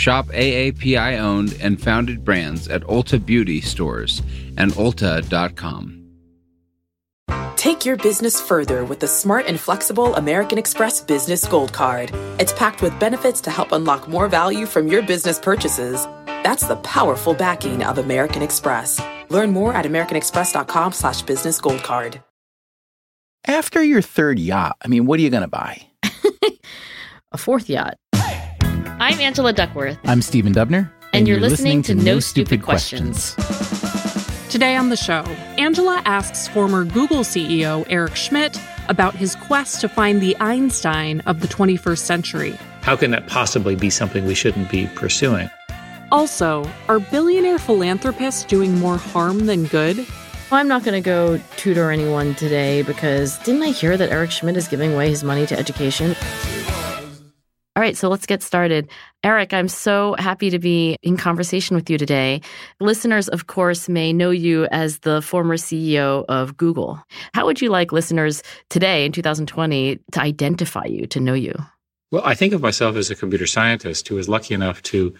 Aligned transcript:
Shop 0.00 0.28
AAPI 0.28 1.18
owned 1.18 1.58
and 1.60 1.78
founded 1.78 2.24
brands 2.24 2.68
at 2.68 2.80
Ulta 2.84 3.18
Beauty 3.24 3.60
stores 3.60 4.22
and 4.56 4.72
Ulta.com. 4.72 5.98
Take 7.56 7.84
your 7.84 7.98
business 7.98 8.40
further 8.40 8.86
with 8.86 9.00
the 9.00 9.06
smart 9.06 9.44
and 9.46 9.60
flexible 9.60 10.14
American 10.14 10.56
Express 10.56 11.02
Business 11.02 11.46
Gold 11.46 11.74
Card. 11.74 12.10
It's 12.40 12.54
packed 12.54 12.80
with 12.80 12.98
benefits 12.98 13.42
to 13.42 13.50
help 13.50 13.72
unlock 13.72 14.08
more 14.08 14.26
value 14.26 14.64
from 14.64 14.88
your 14.88 15.02
business 15.02 15.38
purchases. 15.38 16.06
That's 16.26 16.66
the 16.66 16.76
powerful 16.76 17.34
backing 17.34 17.84
of 17.84 17.98
American 17.98 18.40
Express. 18.40 19.02
Learn 19.28 19.50
more 19.50 19.74
at 19.74 19.84
americanexpress.com 19.84 20.92
slash 20.92 21.20
business 21.20 21.60
gold 21.60 21.82
card. 21.82 22.22
After 23.46 23.82
your 23.82 24.00
third 24.00 24.38
yacht, 24.38 24.78
I 24.82 24.88
mean, 24.88 25.04
what 25.04 25.20
are 25.20 25.22
you 25.22 25.28
going 25.28 25.42
to 25.42 25.48
buy? 25.48 25.82
A 27.32 27.36
fourth 27.36 27.68
yacht. 27.68 27.99
I'm 29.02 29.18
Angela 29.18 29.54
Duckworth. 29.54 29.98
I'm 30.04 30.20
Stephen 30.20 30.52
Dubner. 30.52 30.90
And, 31.14 31.26
you're, 31.26 31.40
listening, 31.40 31.80
to 31.84 31.94
No 31.94 32.20
Stupid 32.20 32.62
Questions. 32.62 33.34
Today 34.50 34.76
on 34.76 34.90
the 34.90 34.96
show, 34.96 35.22
Angela 35.56 36.02
asks 36.04 36.48
former 36.48 36.84
Google 36.84 37.20
CEO 37.20 37.86
Eric 37.88 38.14
Schmidt 38.14 38.60
about 38.90 39.14
his 39.14 39.36
quest 39.36 39.80
to 39.80 39.88
find 39.88 40.20
the 40.20 40.36
Einstein 40.38 41.20
of 41.20 41.40
the 41.40 41.48
21st 41.48 41.98
century. 41.98 42.58
How 42.82 42.94
can 42.94 43.10
that 43.12 43.26
possibly 43.26 43.74
be 43.74 43.88
something 43.88 44.26
we 44.26 44.34
shouldn't 44.34 44.70
be 44.70 44.86
pursuing? 44.88 45.48
Also, 46.12 46.70
are 46.88 47.00
billionaire 47.00 47.58
philanthropists 47.58 48.44
doing 48.44 48.78
more 48.78 48.98
harm 48.98 49.46
than 49.46 49.64
good? 49.64 50.06
I'm 50.52 50.68
not 50.68 50.84
going 50.84 51.02
to 51.02 51.06
go 51.06 51.40
tutor 51.56 51.90
anyone 51.90 52.34
today 52.34 52.82
because 52.82 53.38
didn't 53.38 53.62
I 53.62 53.70
hear 53.70 53.96
that 53.96 54.10
Eric 54.10 54.30
Schmidt 54.30 54.58
is 54.58 54.68
giving 54.68 54.92
away 54.92 55.08
his 55.08 55.24
money 55.24 55.46
to 55.46 55.58
education? 55.58 56.14
All 57.76 57.80
right, 57.80 57.96
so 57.96 58.08
let's 58.08 58.26
get 58.26 58.42
started. 58.42 58.90
Eric, 59.22 59.54
I'm 59.54 59.68
so 59.68 60.16
happy 60.18 60.50
to 60.50 60.58
be 60.58 60.96
in 61.02 61.16
conversation 61.16 61.76
with 61.76 61.88
you 61.88 61.98
today. 61.98 62.40
Listeners, 62.80 63.28
of 63.28 63.46
course, 63.46 63.88
may 63.88 64.12
know 64.12 64.30
you 64.30 64.66
as 64.72 64.98
the 64.98 65.22
former 65.22 65.56
CEO 65.56 66.24
of 66.28 66.56
Google. 66.56 67.00
How 67.32 67.46
would 67.46 67.60
you 67.60 67.70
like 67.70 67.92
listeners 67.92 68.42
today 68.70 69.04
in 69.04 69.12
2020 69.12 70.00
to 70.10 70.20
identify 70.20 70.84
you, 70.86 71.06
to 71.06 71.20
know 71.20 71.32
you? 71.32 71.54
Well, 72.10 72.22
I 72.24 72.34
think 72.34 72.52
of 72.52 72.60
myself 72.60 72.96
as 72.96 73.08
a 73.08 73.14
computer 73.14 73.46
scientist 73.46 74.08
who 74.08 74.16
was 74.16 74.28
lucky 74.28 74.52
enough 74.52 74.82
to 74.84 75.14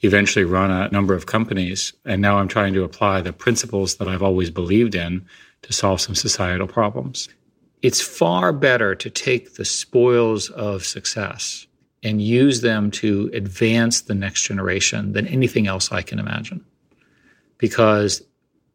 eventually 0.00 0.44
run 0.44 0.72
a 0.72 0.88
number 0.90 1.14
of 1.14 1.26
companies. 1.26 1.92
And 2.04 2.20
now 2.20 2.38
I'm 2.38 2.48
trying 2.48 2.74
to 2.74 2.82
apply 2.82 3.20
the 3.20 3.32
principles 3.32 3.96
that 3.96 4.08
I've 4.08 4.24
always 4.24 4.50
believed 4.50 4.96
in 4.96 5.24
to 5.62 5.72
solve 5.72 6.00
some 6.00 6.16
societal 6.16 6.66
problems. 6.66 7.28
It's 7.80 8.00
far 8.00 8.52
better 8.52 8.96
to 8.96 9.08
take 9.08 9.54
the 9.54 9.64
spoils 9.64 10.50
of 10.50 10.84
success 10.84 11.68
and 12.02 12.20
use 12.20 12.60
them 12.60 12.90
to 12.90 13.30
advance 13.32 14.02
the 14.02 14.14
next 14.14 14.42
generation 14.42 15.12
than 15.12 15.26
anything 15.26 15.66
else 15.66 15.92
I 15.92 16.02
can 16.02 16.18
imagine. 16.18 16.64
Because 17.58 18.22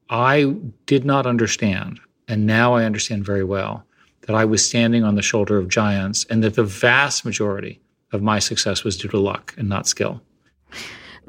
I 0.09 0.56
did 0.86 1.03
not 1.03 1.25
understand, 1.25 2.00
and 2.28 2.45
now 2.45 2.73
I 2.73 2.86
understand 2.86 3.25
very 3.25 3.44
well, 3.44 3.84
that 4.22 4.36
I 4.36 4.45
was 4.45 4.67
standing 4.67 5.03
on 5.03 5.16
the 5.16 5.22
shoulder 5.22 5.58
of 5.58 5.69
giants 5.69 6.25
and 6.29 6.44
that 6.44 6.56
the 6.56 6.63
vast 6.63 7.25
majority 7.25 7.81
of 8.12 8.22
my 8.22 8.40
success 8.40 8.84
was 8.84 8.97
due 8.97 9.09
to 9.09 9.19
luck 9.19 9.53
and 9.57 9.68
not 9.68 9.88
skill. 9.88 10.22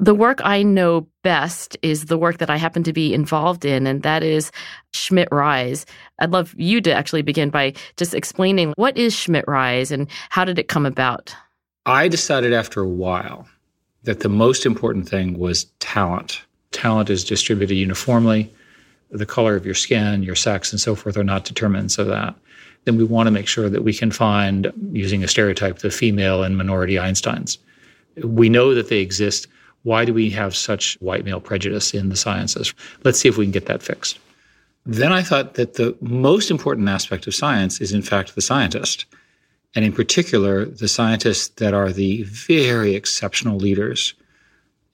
The 0.01 0.15
work 0.15 0.39
I 0.45 0.63
know 0.63 1.07
best 1.23 1.77
is 1.81 2.05
the 2.05 2.17
work 2.17 2.37
that 2.37 2.49
I 2.49 2.55
happen 2.55 2.83
to 2.83 2.93
be 2.93 3.13
involved 3.13 3.65
in, 3.65 3.85
and 3.85 4.01
that 4.03 4.23
is 4.23 4.49
Schmidt 4.93 5.27
Rise. 5.29 5.85
I'd 6.19 6.31
love 6.31 6.55
you 6.57 6.79
to 6.81 6.93
actually 6.93 7.21
begin 7.21 7.49
by 7.49 7.73
just 7.97 8.13
explaining 8.13 8.73
what 8.77 8.97
is 8.97 9.13
Schmidt 9.13 9.43
Rise 9.45 9.91
and 9.91 10.07
how 10.29 10.45
did 10.45 10.57
it 10.57 10.69
come 10.69 10.85
about? 10.85 11.35
I 11.89 12.07
decided 12.07 12.53
after 12.53 12.81
a 12.81 12.87
while 12.87 13.47
that 14.03 14.19
the 14.19 14.29
most 14.29 14.63
important 14.63 15.09
thing 15.09 15.39
was 15.39 15.63
talent. 15.79 16.43
Talent 16.71 17.09
is 17.09 17.23
distributed 17.23 17.73
uniformly. 17.73 18.53
The 19.09 19.25
color 19.25 19.55
of 19.55 19.65
your 19.65 19.73
skin, 19.73 20.21
your 20.21 20.35
sex, 20.35 20.71
and 20.71 20.79
so 20.79 20.93
forth 20.93 21.17
are 21.17 21.23
not 21.23 21.45
determinants 21.45 21.97
of 21.97 22.05
that. 22.05 22.35
Then 22.85 22.95
we 22.95 23.03
want 23.03 23.25
to 23.25 23.31
make 23.31 23.47
sure 23.47 23.69
that 23.69 23.83
we 23.83 23.91
can 23.91 24.11
find, 24.11 24.71
using 24.91 25.23
a 25.23 25.27
stereotype, 25.27 25.79
the 25.79 25.89
female 25.89 26.43
and 26.43 26.59
minority 26.59 26.93
Einsteins. 26.93 27.57
We 28.23 28.49
know 28.49 28.75
that 28.75 28.89
they 28.89 28.99
exist. 28.99 29.47
Why 29.81 30.05
do 30.05 30.13
we 30.13 30.29
have 30.29 30.55
such 30.55 30.95
white 31.01 31.25
male 31.25 31.41
prejudice 31.41 31.95
in 31.95 32.09
the 32.09 32.15
sciences? 32.15 32.71
Let's 33.03 33.19
see 33.19 33.29
if 33.29 33.37
we 33.37 33.45
can 33.45 33.51
get 33.51 33.65
that 33.65 33.81
fixed. 33.81 34.19
Then 34.85 35.11
I 35.11 35.23
thought 35.23 35.55
that 35.55 35.73
the 35.73 35.97
most 36.01 36.51
important 36.51 36.87
aspect 36.87 37.25
of 37.25 37.33
science 37.33 37.81
is, 37.81 37.93
in 37.93 38.03
fact, 38.03 38.35
the 38.35 38.41
scientist 38.41 39.07
and 39.75 39.85
in 39.85 39.93
particular, 39.93 40.65
the 40.65 40.87
scientists 40.87 41.49
that 41.55 41.73
are 41.73 41.91
the 41.91 42.23
very 42.23 42.95
exceptional 42.95 43.57
leaders. 43.57 44.13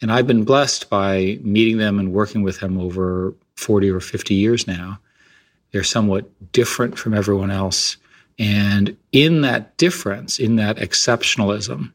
And 0.02 0.12
I've 0.12 0.28
been 0.28 0.44
blessed 0.44 0.90
by 0.90 1.40
meeting 1.42 1.78
them 1.78 1.98
and 1.98 2.12
working 2.14 2.44
with 2.44 2.60
them 2.60 2.78
over 2.78 3.34
40 3.56 3.90
or 3.90 4.00
50 4.00 4.34
years 4.34 4.68
now. 4.68 5.00
They're 5.72 5.84
somewhat 5.84 6.30
different 6.52 6.98
from 6.98 7.14
everyone 7.14 7.52
else. 7.52 7.98
And 8.38 8.98
in 9.14 9.42
that 9.42 9.78
difference, 9.78 10.40
in 10.40 10.58
that 10.58 10.78
exceptionalism, 10.78 11.94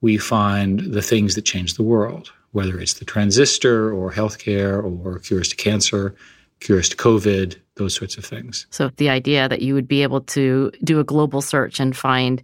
we 0.00 0.16
find 0.18 0.80
the 0.80 1.02
things 1.02 1.34
that 1.36 1.44
change 1.44 1.74
the 1.74 1.82
world, 1.82 2.32
whether 2.52 2.78
it's 2.78 2.94
the 2.94 3.04
transistor 3.04 3.92
or 3.92 4.12
healthcare 4.12 4.82
or 4.82 5.18
cures 5.20 5.48
to 5.48 5.56
cancer, 5.56 6.14
cures 6.60 6.88
to 6.88 6.96
COVID, 6.96 7.56
those 7.76 7.94
sorts 7.94 8.16
of 8.16 8.24
things. 8.24 8.66
So 8.70 8.90
the 8.96 9.08
idea 9.08 9.48
that 9.48 9.62
you 9.62 9.74
would 9.74 9.88
be 9.88 10.02
able 10.02 10.20
to 10.22 10.70
do 10.82 11.00
a 11.00 11.04
global 11.04 11.40
search 11.40 11.80
and 11.80 11.96
find 11.96 12.42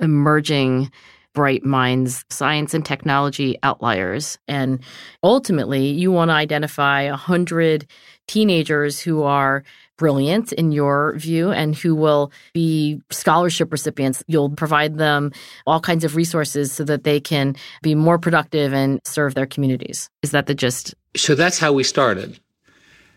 emerging 0.00 0.90
bright 1.32 1.64
minds, 1.64 2.24
science 2.30 2.74
and 2.74 2.84
technology 2.84 3.56
outliers. 3.62 4.38
And 4.48 4.80
ultimately, 5.22 5.86
you 5.88 6.10
want 6.10 6.30
to 6.30 6.34
identify 6.34 7.08
100 7.08 7.86
teenagers 8.26 9.00
who 9.00 9.22
are 9.22 9.62
brilliant 9.96 10.52
in 10.52 10.72
your 10.72 11.14
view 11.18 11.52
and 11.52 11.76
who 11.76 11.94
will 11.94 12.32
be 12.54 13.00
scholarship 13.10 13.70
recipients. 13.70 14.24
You'll 14.26 14.50
provide 14.50 14.96
them 14.96 15.30
all 15.66 15.78
kinds 15.78 16.04
of 16.04 16.16
resources 16.16 16.72
so 16.72 16.84
that 16.84 17.04
they 17.04 17.20
can 17.20 17.54
be 17.82 17.94
more 17.94 18.18
productive 18.18 18.72
and 18.72 19.00
serve 19.04 19.34
their 19.34 19.46
communities. 19.46 20.08
Is 20.22 20.30
that 20.30 20.46
the 20.46 20.54
gist? 20.54 20.94
So 21.16 21.34
that's 21.34 21.58
how 21.58 21.72
we 21.72 21.84
started. 21.84 22.40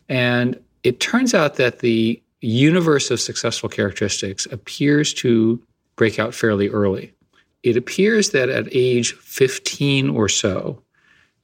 And 0.10 0.60
it 0.84 1.00
turns 1.00 1.34
out 1.34 1.56
that 1.56 1.80
the 1.80 2.22
universe 2.42 3.10
of 3.10 3.22
successful 3.22 3.70
characteristics 3.70 4.46
appears 4.52 5.14
to 5.14 5.62
break 5.96 6.20
out 6.20 6.34
fairly 6.34 6.70
early. 6.70 7.14
It 7.64 7.78
appears 7.78 8.32
that 8.32 8.50
at 8.50 8.68
age 8.72 9.14
15 9.14 10.10
or 10.10 10.28
so, 10.28 10.82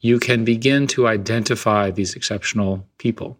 you 0.01 0.19
can 0.19 0.43
begin 0.43 0.87
to 0.87 1.07
identify 1.07 1.91
these 1.91 2.15
exceptional 2.15 2.85
people. 2.97 3.37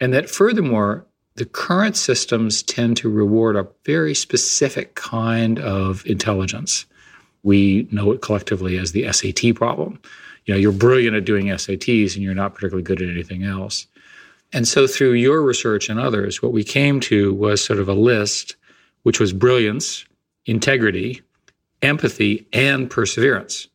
And 0.00 0.12
that 0.14 0.30
furthermore, 0.30 1.06
the 1.36 1.44
current 1.46 1.96
systems 1.96 2.62
tend 2.62 2.96
to 2.98 3.10
reward 3.10 3.56
a 3.56 3.66
very 3.84 4.14
specific 4.14 4.94
kind 4.94 5.58
of 5.58 6.04
intelligence. 6.06 6.84
We 7.42 7.88
know 7.90 8.12
it 8.12 8.20
collectively 8.20 8.76
as 8.76 8.92
the 8.92 9.10
SAT 9.10 9.54
problem. 9.54 10.00
You 10.44 10.54
know, 10.54 10.60
you're 10.60 10.72
brilliant 10.72 11.16
at 11.16 11.24
doing 11.24 11.46
SATs 11.46 12.14
and 12.14 12.22
you're 12.22 12.34
not 12.34 12.54
particularly 12.54 12.82
good 12.82 13.00
at 13.00 13.08
anything 13.08 13.44
else. 13.44 13.86
And 14.52 14.66
so 14.66 14.86
through 14.86 15.12
your 15.12 15.42
research 15.42 15.88
and 15.88 16.00
others, 16.00 16.42
what 16.42 16.52
we 16.52 16.64
came 16.64 17.00
to 17.00 17.32
was 17.34 17.64
sort 17.64 17.78
of 17.78 17.88
a 17.88 17.94
list, 17.94 18.56
which 19.02 19.20
was 19.20 19.32
brilliance, 19.32 20.04
integrity, 20.46 21.22
empathy, 21.82 22.46
and 22.52 22.90
perseverance. 22.90 23.68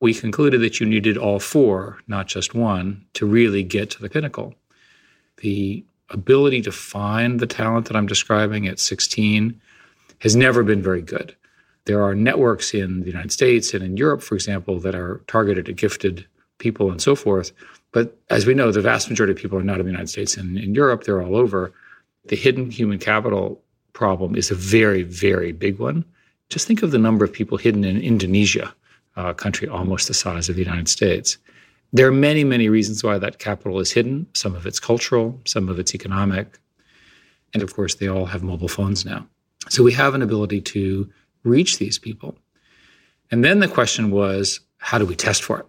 We 0.00 0.14
concluded 0.14 0.60
that 0.62 0.80
you 0.80 0.86
needed 0.86 1.16
all 1.16 1.40
four, 1.40 1.98
not 2.06 2.26
just 2.26 2.54
one, 2.54 3.04
to 3.14 3.26
really 3.26 3.62
get 3.62 3.90
to 3.90 4.02
the 4.02 4.08
pinnacle. 4.08 4.54
The 5.38 5.84
ability 6.10 6.62
to 6.62 6.72
find 6.72 7.40
the 7.40 7.46
talent 7.46 7.86
that 7.86 7.96
I'm 7.96 8.06
describing 8.06 8.66
at 8.66 8.78
16 8.78 9.60
has 10.18 10.36
never 10.36 10.62
been 10.62 10.82
very 10.82 11.02
good. 11.02 11.34
There 11.84 12.02
are 12.02 12.14
networks 12.14 12.74
in 12.74 13.00
the 13.00 13.06
United 13.06 13.32
States 13.32 13.72
and 13.72 13.82
in 13.82 13.96
Europe, 13.96 14.22
for 14.22 14.34
example, 14.34 14.78
that 14.80 14.94
are 14.94 15.22
targeted 15.26 15.68
at 15.68 15.76
gifted 15.76 16.26
people 16.58 16.90
and 16.90 17.00
so 17.00 17.14
forth. 17.14 17.52
But 17.92 18.16
as 18.30 18.46
we 18.46 18.54
know, 18.54 18.70
the 18.70 18.80
vast 18.80 19.10
majority 19.10 19.32
of 19.32 19.38
people 19.38 19.58
are 19.58 19.64
not 19.64 19.80
in 19.80 19.86
the 19.86 19.90
United 19.90 20.08
States 20.08 20.36
and 20.36 20.56
in 20.58 20.74
Europe, 20.74 21.04
they're 21.04 21.22
all 21.22 21.36
over. 21.36 21.72
The 22.26 22.36
hidden 22.36 22.70
human 22.70 22.98
capital 22.98 23.62
problem 23.92 24.36
is 24.36 24.50
a 24.50 24.54
very, 24.54 25.02
very 25.02 25.52
big 25.52 25.78
one. 25.78 26.04
Just 26.48 26.66
think 26.66 26.82
of 26.82 26.90
the 26.90 26.98
number 26.98 27.24
of 27.24 27.32
people 27.32 27.58
hidden 27.58 27.84
in 27.84 28.00
Indonesia, 28.00 28.72
a 29.16 29.34
country 29.34 29.68
almost 29.68 30.08
the 30.08 30.14
size 30.14 30.48
of 30.48 30.56
the 30.56 30.62
United 30.62 30.88
States. 30.88 31.38
There 31.92 32.06
are 32.06 32.12
many, 32.12 32.44
many 32.44 32.68
reasons 32.68 33.02
why 33.02 33.18
that 33.18 33.40
capital 33.40 33.80
is 33.80 33.90
hidden. 33.90 34.26
Some 34.34 34.54
of 34.54 34.66
it's 34.66 34.78
cultural, 34.78 35.40
some 35.44 35.68
of 35.68 35.78
it's 35.78 35.94
economic. 35.94 36.58
And 37.52 37.62
of 37.62 37.74
course, 37.74 37.96
they 37.96 38.08
all 38.08 38.26
have 38.26 38.44
mobile 38.44 38.68
phones 38.68 39.04
now. 39.04 39.26
So 39.68 39.82
we 39.82 39.92
have 39.92 40.14
an 40.14 40.22
ability 40.22 40.60
to 40.60 41.10
reach 41.42 41.78
these 41.78 41.98
people. 41.98 42.36
And 43.30 43.44
then 43.44 43.58
the 43.58 43.68
question 43.68 44.10
was, 44.10 44.60
how 44.78 44.98
do 44.98 45.06
we 45.06 45.16
test 45.16 45.42
for 45.42 45.60
it? 45.60 45.66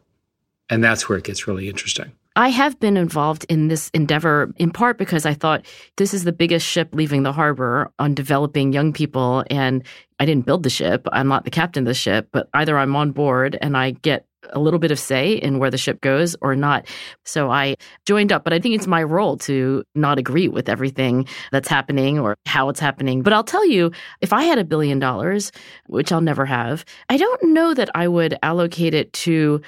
And 0.72 0.84
that's 0.84 1.08
where 1.08 1.18
it 1.18 1.26
gets 1.26 1.48
really 1.48 1.70
interesting. 1.70 2.14
I 2.38 2.48
have 2.48 2.80
been 2.80 2.96
involved 2.96 3.46
in 3.50 3.68
this 3.68 3.90
endeavor 3.94 4.54
in 4.56 4.72
part 4.72 4.98
because 4.98 5.26
I 5.26 5.34
thought 5.34 5.66
this 5.98 6.14
is 6.14 6.24
the 6.24 6.32
biggest 6.32 6.66
ship 6.66 6.90
leaving 6.94 7.24
the 7.24 7.34
harbor 7.34 7.92
on 8.00 8.16
developing 8.16 8.72
young 8.72 8.94
people. 8.94 9.44
And 9.50 9.84
I 10.20 10.26
didn't 10.26 10.46
build 10.46 10.64
the 10.64 10.70
ship. 10.70 11.06
I'm 11.12 11.28
not 11.28 11.44
the 11.44 11.52
captain 11.52 11.84
of 11.84 11.88
the 11.88 11.94
ship, 11.94 12.30
but 12.32 12.48
either 12.54 12.78
I'm 12.78 12.96
on 12.96 13.12
board 13.12 13.58
and 13.62 13.76
I 13.76 13.92
get 13.92 14.26
a 14.54 14.60
little 14.60 14.80
bit 14.80 14.92
of 14.92 15.00
say 15.00 15.34
in 15.34 15.60
where 15.60 15.70
the 15.70 15.78
ship 15.78 16.02
goes 16.02 16.36
or 16.42 16.56
not. 16.56 16.88
So 17.26 17.52
I 17.52 17.76
joined 18.06 18.32
up, 18.32 18.44
but 18.44 18.54
I 18.54 18.60
think 18.60 18.76
it's 18.76 18.88
my 18.88 19.04
role 19.04 19.38
to 19.40 19.84
not 19.94 20.18
agree 20.18 20.48
with 20.48 20.70
everything 20.70 21.28
that's 21.52 21.68
happening 21.68 22.18
or 22.18 22.36
how 22.46 22.70
it's 22.70 22.80
happening. 22.80 23.22
But 23.22 23.34
I'll 23.34 23.44
tell 23.44 23.68
you, 23.68 23.92
if 24.22 24.34
I 24.34 24.44
had 24.44 24.58
a 24.58 24.64
billion 24.64 25.00
dollars, 25.00 25.52
which 25.88 26.12
I'll 26.12 26.22
never 26.22 26.46
have, 26.46 26.86
I 27.10 27.18
don't 27.18 27.44
know 27.54 27.74
that 27.74 27.90
I 27.94 28.08
would 28.08 28.38
allocate 28.42 28.94
it 28.94 29.12
to 29.14 29.62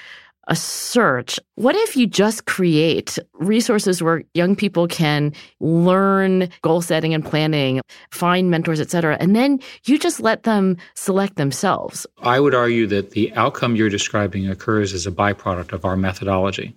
a 0.48 0.56
search. 0.56 1.40
What 1.56 1.76
if 1.76 1.96
you 1.96 2.08
just 2.08 2.46
create 2.46 3.18
resources 3.34 4.04
where 4.04 4.24
young 4.34 4.56
people 4.56 4.88
can 4.88 5.34
learn 5.60 6.50
goal 6.62 6.82
setting 6.82 7.14
and 7.14 7.24
planning, 7.24 7.82
find 8.12 8.50
mentors, 8.50 8.80
etc., 8.82 9.18
and 9.20 9.36
then 9.36 9.60
you 9.86 9.98
just 9.98 10.20
let 10.20 10.44
them 10.44 10.78
select 10.96 11.36
themselves? 11.36 12.06
I 12.22 12.40
would 12.40 12.54
argue 12.54 12.88
that 12.88 13.12
the 13.12 13.34
outcome 13.34 13.76
you're 13.76 13.90
describing 13.90 14.48
occurs 14.48 14.94
as 14.94 15.08
a 15.08 15.12
byproduct 15.12 15.72
of 15.72 15.86
our 15.86 15.96
methodology. 15.96 16.76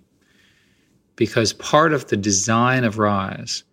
Because 1.15 1.53
part 1.53 1.93
of 1.93 2.07
the 2.07 2.17
design 2.17 2.83
of 2.83 2.99
RISE 2.99 3.63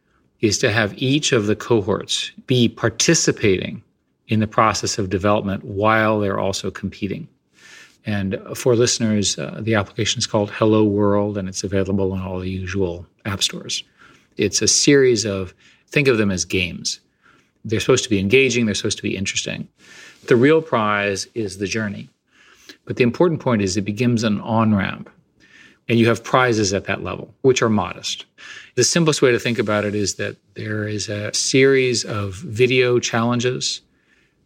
is 0.41 0.58
to 0.58 0.73
have 0.73 0.96
each 0.96 1.32
of 1.32 1.46
the 1.46 1.56
cohorts 1.56 2.32
be 2.46 2.69
participating 2.69 3.82
in 4.29 4.41
the 4.41 4.46
process 4.46 4.99
of 4.99 5.11
development 5.11 5.62
while 5.64 6.20
they're 6.20 6.38
also 6.38 6.70
competing. 6.70 7.29
And 8.06 8.39
for 8.55 8.77
listeners, 8.77 9.39
uh, 9.39 9.61
the 9.61 9.75
application 9.75 10.19
is 10.19 10.27
called 10.27 10.51
Hello 10.51 10.85
World, 10.85 11.39
and 11.39 11.49
it's 11.49 11.65
available 11.65 12.12
on 12.12 12.21
all 12.21 12.39
the 12.39 12.51
usual 12.51 13.06
app 13.25 13.43
stores. 13.43 13.83
It's 14.37 14.61
a 14.61 14.69
series 14.69 15.25
of, 15.25 15.55
think 15.89 16.09
of 16.09 16.19
them 16.19 16.31
as 16.31 16.45
games. 16.45 17.01
They're 17.65 17.81
supposed 17.81 18.05
to 18.05 18.11
be 18.11 18.19
engaging, 18.19 18.67
they're 18.67 18.75
supposed 18.75 18.99
to 18.99 19.03
be 19.03 19.17
interesting. 19.17 19.69
The 20.27 20.37
real 20.37 20.61
prize 20.61 21.27
is 21.35 21.59
the 21.59 21.67
journey. 21.67 22.11
But 22.85 22.97
the 22.97 23.05
important 23.05 23.41
point 23.41 23.62
is 23.62 23.77
it 23.77 23.83
begins 23.83 24.23
an 24.23 24.41
on 24.41 24.75
ramp, 24.75 25.09
and 25.89 25.99
you 25.99 26.09
have 26.09 26.23
prizes 26.23 26.75
at 26.75 26.85
that 26.85 27.03
level, 27.03 27.35
which 27.41 27.62
are 27.62 27.71
modest. 27.71 28.27
The 28.75 28.85
simplest 28.85 29.23
way 29.23 29.33
to 29.33 29.39
think 29.39 29.59
about 29.59 29.85
it 29.85 29.95
is 29.95 30.17
that 30.17 30.37
there 30.55 30.87
is 30.87 31.09
a 31.09 31.33
series 31.33 32.05
of 32.05 32.35
video 32.35 32.99
challenges 32.99 33.81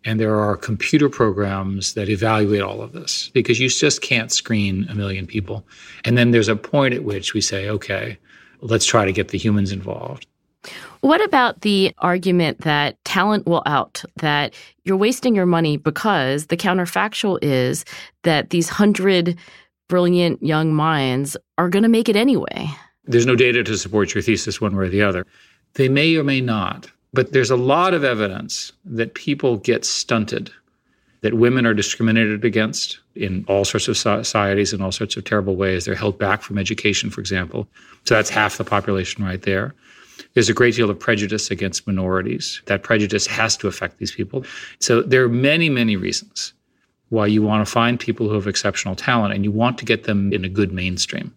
and 0.08 0.18
there 0.18 0.40
are 0.40 0.56
computer 0.56 1.10
programs 1.10 1.92
that 1.92 2.08
evaluate 2.08 2.62
all 2.62 2.80
of 2.80 2.92
this 2.92 3.28
because 3.34 3.60
you 3.60 3.68
just 3.68 4.00
can't 4.00 4.32
screen 4.32 4.86
a 4.88 4.94
million 4.94 5.26
people. 5.26 5.66
And 6.02 6.16
then 6.16 6.30
there's 6.30 6.48
a 6.48 6.56
point 6.56 6.94
at 6.94 7.04
which 7.04 7.34
we 7.34 7.42
say, 7.42 7.68
okay, 7.68 8.16
let's 8.62 8.86
try 8.86 9.04
to 9.04 9.12
get 9.12 9.28
the 9.28 9.36
humans 9.36 9.70
involved. 9.70 10.26
What 11.02 11.22
about 11.22 11.60
the 11.60 11.92
argument 11.98 12.62
that 12.62 12.96
talent 13.04 13.46
will 13.46 13.62
out, 13.66 14.02
that 14.16 14.54
you're 14.84 14.96
wasting 14.96 15.34
your 15.34 15.44
money 15.44 15.76
because 15.76 16.46
the 16.46 16.56
counterfactual 16.56 17.38
is 17.42 17.84
that 18.22 18.48
these 18.48 18.70
hundred 18.70 19.36
brilliant 19.88 20.42
young 20.42 20.72
minds 20.72 21.36
are 21.58 21.68
going 21.68 21.82
to 21.82 21.88
make 21.90 22.08
it 22.08 22.16
anyway? 22.16 22.70
There's 23.04 23.26
no 23.26 23.36
data 23.36 23.62
to 23.62 23.76
support 23.76 24.14
your 24.14 24.22
thesis 24.22 24.58
one 24.58 24.74
way 24.74 24.86
or 24.86 24.88
the 24.88 25.02
other. 25.02 25.26
They 25.74 25.90
may 25.90 26.16
or 26.16 26.24
may 26.24 26.40
not. 26.40 26.90
But 27.12 27.32
there's 27.32 27.50
a 27.50 27.56
lot 27.56 27.94
of 27.94 28.04
evidence 28.04 28.72
that 28.84 29.14
people 29.14 29.56
get 29.56 29.84
stunted, 29.84 30.50
that 31.22 31.34
women 31.34 31.66
are 31.66 31.74
discriminated 31.74 32.44
against 32.44 32.98
in 33.14 33.44
all 33.48 33.64
sorts 33.64 33.88
of 33.88 33.96
societies 33.96 34.72
in 34.72 34.80
all 34.80 34.92
sorts 34.92 35.16
of 35.16 35.24
terrible 35.24 35.56
ways. 35.56 35.84
They're 35.84 35.94
held 35.94 36.18
back 36.18 36.42
from 36.42 36.58
education, 36.58 37.10
for 37.10 37.20
example. 37.20 37.66
So 38.04 38.14
that's 38.14 38.30
half 38.30 38.58
the 38.58 38.64
population 38.64 39.24
right 39.24 39.42
there. 39.42 39.74
There's 40.34 40.48
a 40.48 40.54
great 40.54 40.74
deal 40.74 40.90
of 40.90 40.98
prejudice 40.98 41.50
against 41.50 41.86
minorities. 41.86 42.62
That 42.66 42.82
prejudice 42.82 43.26
has 43.26 43.56
to 43.58 43.68
affect 43.68 43.98
these 43.98 44.12
people. 44.12 44.44
So 44.80 45.02
there 45.02 45.24
are 45.24 45.28
many, 45.28 45.68
many 45.68 45.96
reasons 45.96 46.52
why 47.08 47.26
you 47.26 47.42
want 47.42 47.66
to 47.66 47.70
find 47.70 47.98
people 47.98 48.28
who 48.28 48.34
have 48.34 48.46
exceptional 48.46 48.94
talent 48.94 49.34
and 49.34 49.44
you 49.44 49.50
want 49.50 49.78
to 49.78 49.84
get 49.84 50.04
them 50.04 50.32
in 50.32 50.44
a 50.44 50.48
good 50.48 50.72
mainstream. 50.72 51.34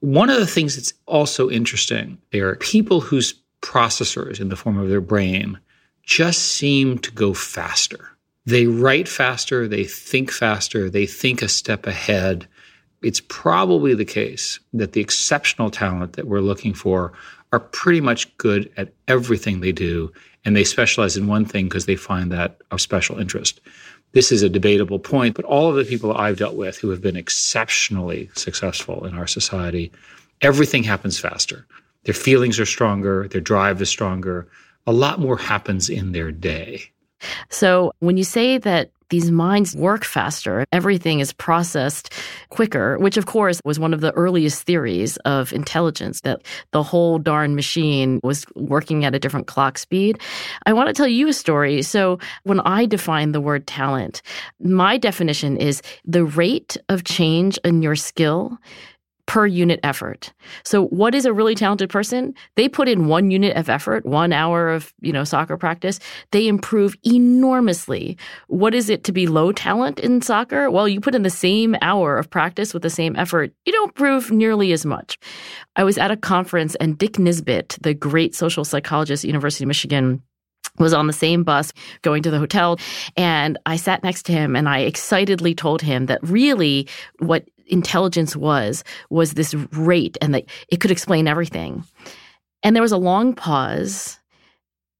One 0.00 0.28
of 0.28 0.38
the 0.38 0.46
things 0.46 0.76
that's 0.76 0.92
also 1.06 1.48
interesting, 1.48 2.18
there 2.30 2.48
are 2.48 2.56
people 2.56 3.00
whose 3.00 3.34
processors 3.62 4.40
in 4.40 4.48
the 4.48 4.56
form 4.56 4.78
of 4.78 4.88
their 4.88 5.00
brain 5.00 5.58
just 6.02 6.40
seem 6.40 6.98
to 6.98 7.10
go 7.10 7.34
faster. 7.34 8.10
They 8.44 8.66
write 8.66 9.08
faster, 9.08 9.66
they 9.66 9.84
think 9.84 10.30
faster, 10.30 10.88
they 10.88 11.06
think 11.06 11.42
a 11.42 11.48
step 11.48 11.86
ahead. 11.86 12.46
It's 13.02 13.20
probably 13.28 13.94
the 13.94 14.04
case 14.04 14.60
that 14.72 14.92
the 14.92 15.00
exceptional 15.00 15.70
talent 15.70 16.12
that 16.12 16.28
we're 16.28 16.40
looking 16.40 16.72
for 16.72 17.12
are 17.52 17.60
pretty 17.60 18.00
much 18.00 18.36
good 18.38 18.70
at 18.76 18.92
everything 19.08 19.60
they 19.60 19.72
do, 19.72 20.12
and 20.44 20.54
they 20.54 20.64
specialize 20.64 21.16
in 21.16 21.26
one 21.26 21.44
thing 21.44 21.66
because 21.66 21.86
they 21.86 21.96
find 21.96 22.30
that 22.30 22.60
of 22.70 22.80
special 22.80 23.18
interest. 23.18 23.60
This 24.12 24.30
is 24.30 24.42
a 24.42 24.48
debatable 24.48 24.98
point, 24.98 25.34
but 25.34 25.44
all 25.44 25.68
of 25.68 25.76
the 25.76 25.84
people 25.84 26.16
I've 26.16 26.38
dealt 26.38 26.54
with 26.54 26.78
who 26.78 26.90
have 26.90 27.02
been 27.02 27.16
exceptionally 27.16 28.30
successful 28.34 29.04
in 29.04 29.16
our 29.16 29.26
society, 29.26 29.92
everything 30.40 30.84
happens 30.84 31.18
faster. 31.18 31.66
Their 32.06 32.14
feelings 32.14 32.58
are 32.58 32.66
stronger, 32.66 33.28
their 33.28 33.40
drive 33.40 33.82
is 33.82 33.90
stronger. 33.90 34.48
A 34.86 34.92
lot 34.92 35.18
more 35.18 35.36
happens 35.36 35.90
in 35.90 36.12
their 36.12 36.30
day. 36.30 36.84
So 37.50 37.92
when 37.98 38.16
you 38.16 38.24
say 38.24 38.58
that 38.58 38.90
these 39.10 39.30
minds 39.30 39.74
work 39.76 40.04
faster, 40.04 40.64
everything 40.72 41.20
is 41.20 41.32
processed 41.32 42.12
quicker, 42.50 42.98
which 42.98 43.16
of 43.16 43.26
course 43.26 43.60
was 43.64 43.78
one 43.78 43.94
of 43.94 44.00
the 44.00 44.12
earliest 44.12 44.62
theories 44.62 45.16
of 45.18 45.52
intelligence 45.52 46.20
that 46.22 46.42
the 46.72 46.82
whole 46.82 47.18
darn 47.18 47.54
machine 47.54 48.20
was 48.22 48.44
working 48.54 49.04
at 49.04 49.14
a 49.14 49.18
different 49.18 49.46
clock 49.46 49.78
speed. 49.78 50.20
I 50.66 50.72
want 50.72 50.88
to 50.88 50.92
tell 50.92 51.06
you 51.08 51.28
a 51.28 51.32
story. 51.32 51.82
So 51.82 52.18
when 52.44 52.60
I 52.60 52.86
define 52.86 53.32
the 53.32 53.40
word 53.40 53.66
talent, 53.66 54.22
my 54.60 54.96
definition 54.96 55.56
is 55.56 55.82
the 56.04 56.24
rate 56.24 56.76
of 56.88 57.04
change 57.04 57.58
in 57.64 57.82
your 57.82 57.96
skill 57.96 58.58
per 59.26 59.46
unit 59.46 59.80
effort. 59.82 60.32
So 60.64 60.86
what 60.86 61.14
is 61.14 61.24
a 61.24 61.32
really 61.32 61.54
talented 61.54 61.90
person? 61.90 62.34
They 62.54 62.68
put 62.68 62.88
in 62.88 63.08
one 63.08 63.30
unit 63.30 63.56
of 63.56 63.68
effort, 63.68 64.06
one 64.06 64.32
hour 64.32 64.70
of, 64.70 64.94
you 65.00 65.12
know, 65.12 65.24
soccer 65.24 65.56
practice. 65.56 65.98
They 66.30 66.46
improve 66.46 66.96
enormously. 67.04 68.16
What 68.46 68.74
is 68.74 68.88
it 68.88 69.02
to 69.04 69.12
be 69.12 69.26
low 69.26 69.52
talent 69.52 69.98
in 69.98 70.22
soccer? 70.22 70.70
Well, 70.70 70.88
you 70.88 71.00
put 71.00 71.14
in 71.14 71.22
the 71.22 71.30
same 71.30 71.76
hour 71.82 72.16
of 72.16 72.30
practice 72.30 72.72
with 72.72 72.82
the 72.82 72.90
same 72.90 73.16
effort. 73.16 73.52
You 73.64 73.72
don't 73.72 73.94
prove 73.94 74.30
nearly 74.30 74.72
as 74.72 74.86
much. 74.86 75.18
I 75.74 75.84
was 75.84 75.98
at 75.98 76.10
a 76.10 76.16
conference 76.16 76.76
and 76.76 76.96
Dick 76.96 77.14
Nisbett, 77.14 77.78
the 77.82 77.94
great 77.94 78.34
social 78.34 78.64
psychologist 78.64 79.24
at 79.24 79.28
University 79.28 79.64
of 79.64 79.68
Michigan, 79.68 80.22
was 80.78 80.92
on 80.92 81.06
the 81.06 81.12
same 81.12 81.42
bus 81.42 81.72
going 82.02 82.22
to 82.22 82.30
the 82.30 82.38
hotel 82.38 82.78
and 83.16 83.56
I 83.64 83.76
sat 83.76 84.02
next 84.02 84.24
to 84.24 84.32
him 84.32 84.54
and 84.54 84.68
I 84.68 84.80
excitedly 84.80 85.54
told 85.54 85.80
him 85.80 86.06
that 86.06 86.20
really 86.22 86.86
what 87.18 87.48
intelligence 87.66 88.36
was 88.36 88.84
was 89.10 89.34
this 89.34 89.54
rate 89.54 90.16
and 90.20 90.34
that 90.34 90.44
it 90.68 90.80
could 90.80 90.90
explain 90.90 91.28
everything. 91.28 91.84
And 92.62 92.74
there 92.74 92.82
was 92.82 92.92
a 92.92 92.96
long 92.96 93.34
pause. 93.34 94.18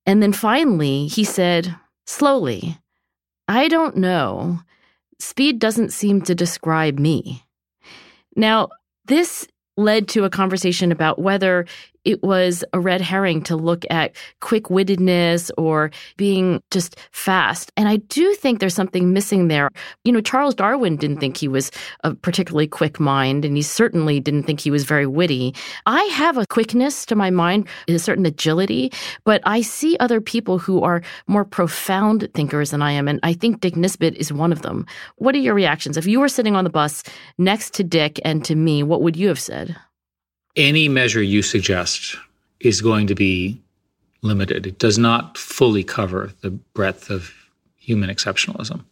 And 0.05 0.23
then 0.23 0.33
finally 0.33 1.07
he 1.07 1.25
said, 1.25 1.75
slowly, 2.07 2.79
I 3.49 3.69
don't 3.69 3.97
know. 3.97 4.61
Speed 5.19 5.59
doesn't 5.59 5.93
seem 5.93 6.23
to 6.23 6.35
describe 6.35 6.99
me. 6.99 7.43
Now, 8.37 8.69
this 9.07 9.47
led 9.77 10.09
to 10.09 10.25
a 10.25 10.31
conversation 10.31 10.93
about 10.93 11.19
whether 11.19 11.67
it 12.07 12.23
was 12.23 12.65
a 12.73 12.81
red 12.81 13.01
herring 13.01 13.43
to 13.43 13.57
look 13.57 13.85
at 13.91 14.15
quick 14.41 14.65
wittedness 14.65 15.51
or 15.59 15.91
being 16.17 16.63
just 16.71 16.97
fast. 17.11 17.73
And 17.77 17.89
I 17.89 17.97
do 17.97 18.33
think 18.35 18.61
there's 18.61 18.75
something 18.75 19.13
missing 19.13 19.49
there. 19.49 19.69
You 20.05 20.13
know, 20.13 20.21
Charles 20.21 20.55
Darwin 20.55 20.97
didn't 20.97 21.19
think 21.19 21.37
he 21.37 21.49
was 21.49 21.71
a 22.05 22.15
particularly 22.15 22.69
quick 22.69 23.01
mind, 23.01 23.45
and 23.45 23.57
he 23.57 23.63
certainly 23.63 24.21
didn't 24.21 24.45
think 24.45 24.61
he 24.61 24.71
was 24.71 24.85
very 24.85 25.07
witty. 25.07 25.55
I 25.85 26.03
have 26.05 26.39
a 26.39 26.47
quickness 26.47 27.05
to 27.07 27.17
my 27.17 27.31
mind, 27.31 27.67
a 27.89 27.99
certain 27.99 28.25
agility, 28.25 28.93
but 29.25 29.43
I 29.45 29.61
see 29.61 29.97
other 29.99 30.21
people 30.21 30.59
who 30.59 30.83
are 30.83 31.03
more 31.27 31.45
profound 31.45 32.29
thinkers 32.35 32.71
than 32.71 32.83
I 32.83 32.93
am. 32.93 33.09
And 33.09 33.19
I 33.25 33.33
think 33.33 33.61
Dick 33.61 33.75
Nisbett 33.75 34.15
is 34.15 34.33
one 34.33 34.53
of 34.53 34.63
them. 34.63 34.87
What 35.17 35.35
are 35.35 35.39
your 35.39 35.55
reactions? 35.55 35.97
If 35.97 36.07
you 36.07 36.21
were 36.21 36.29
sitting 36.29 36.55
on 36.55 36.65
the 36.65 36.71
bus 36.71 37.03
next 37.37 37.75
to 37.75 37.85
Dick 37.85 38.21
and 38.25 38.45
to 38.45 38.55
me, 38.55 38.85
what 38.85 39.03
would 39.03 39.17
you 39.17 39.27
have 39.29 39.41
said? 39.41 39.77
Any 40.57 40.89
measure 40.89 41.23
you 41.23 41.43
suggest 41.43 42.17
is 42.61 42.81
going 42.81 43.07
to 43.07 43.15
be 43.15 43.61
limited. 44.23 44.67
It 44.67 44.79
does 44.79 44.99
not 44.99 45.37
fully 45.37 45.85
cover 45.85 46.33
the 46.41 46.51
breadth 46.51 47.11
of 47.11 47.33
human 47.77 48.11
exceptionalism. 48.11 48.85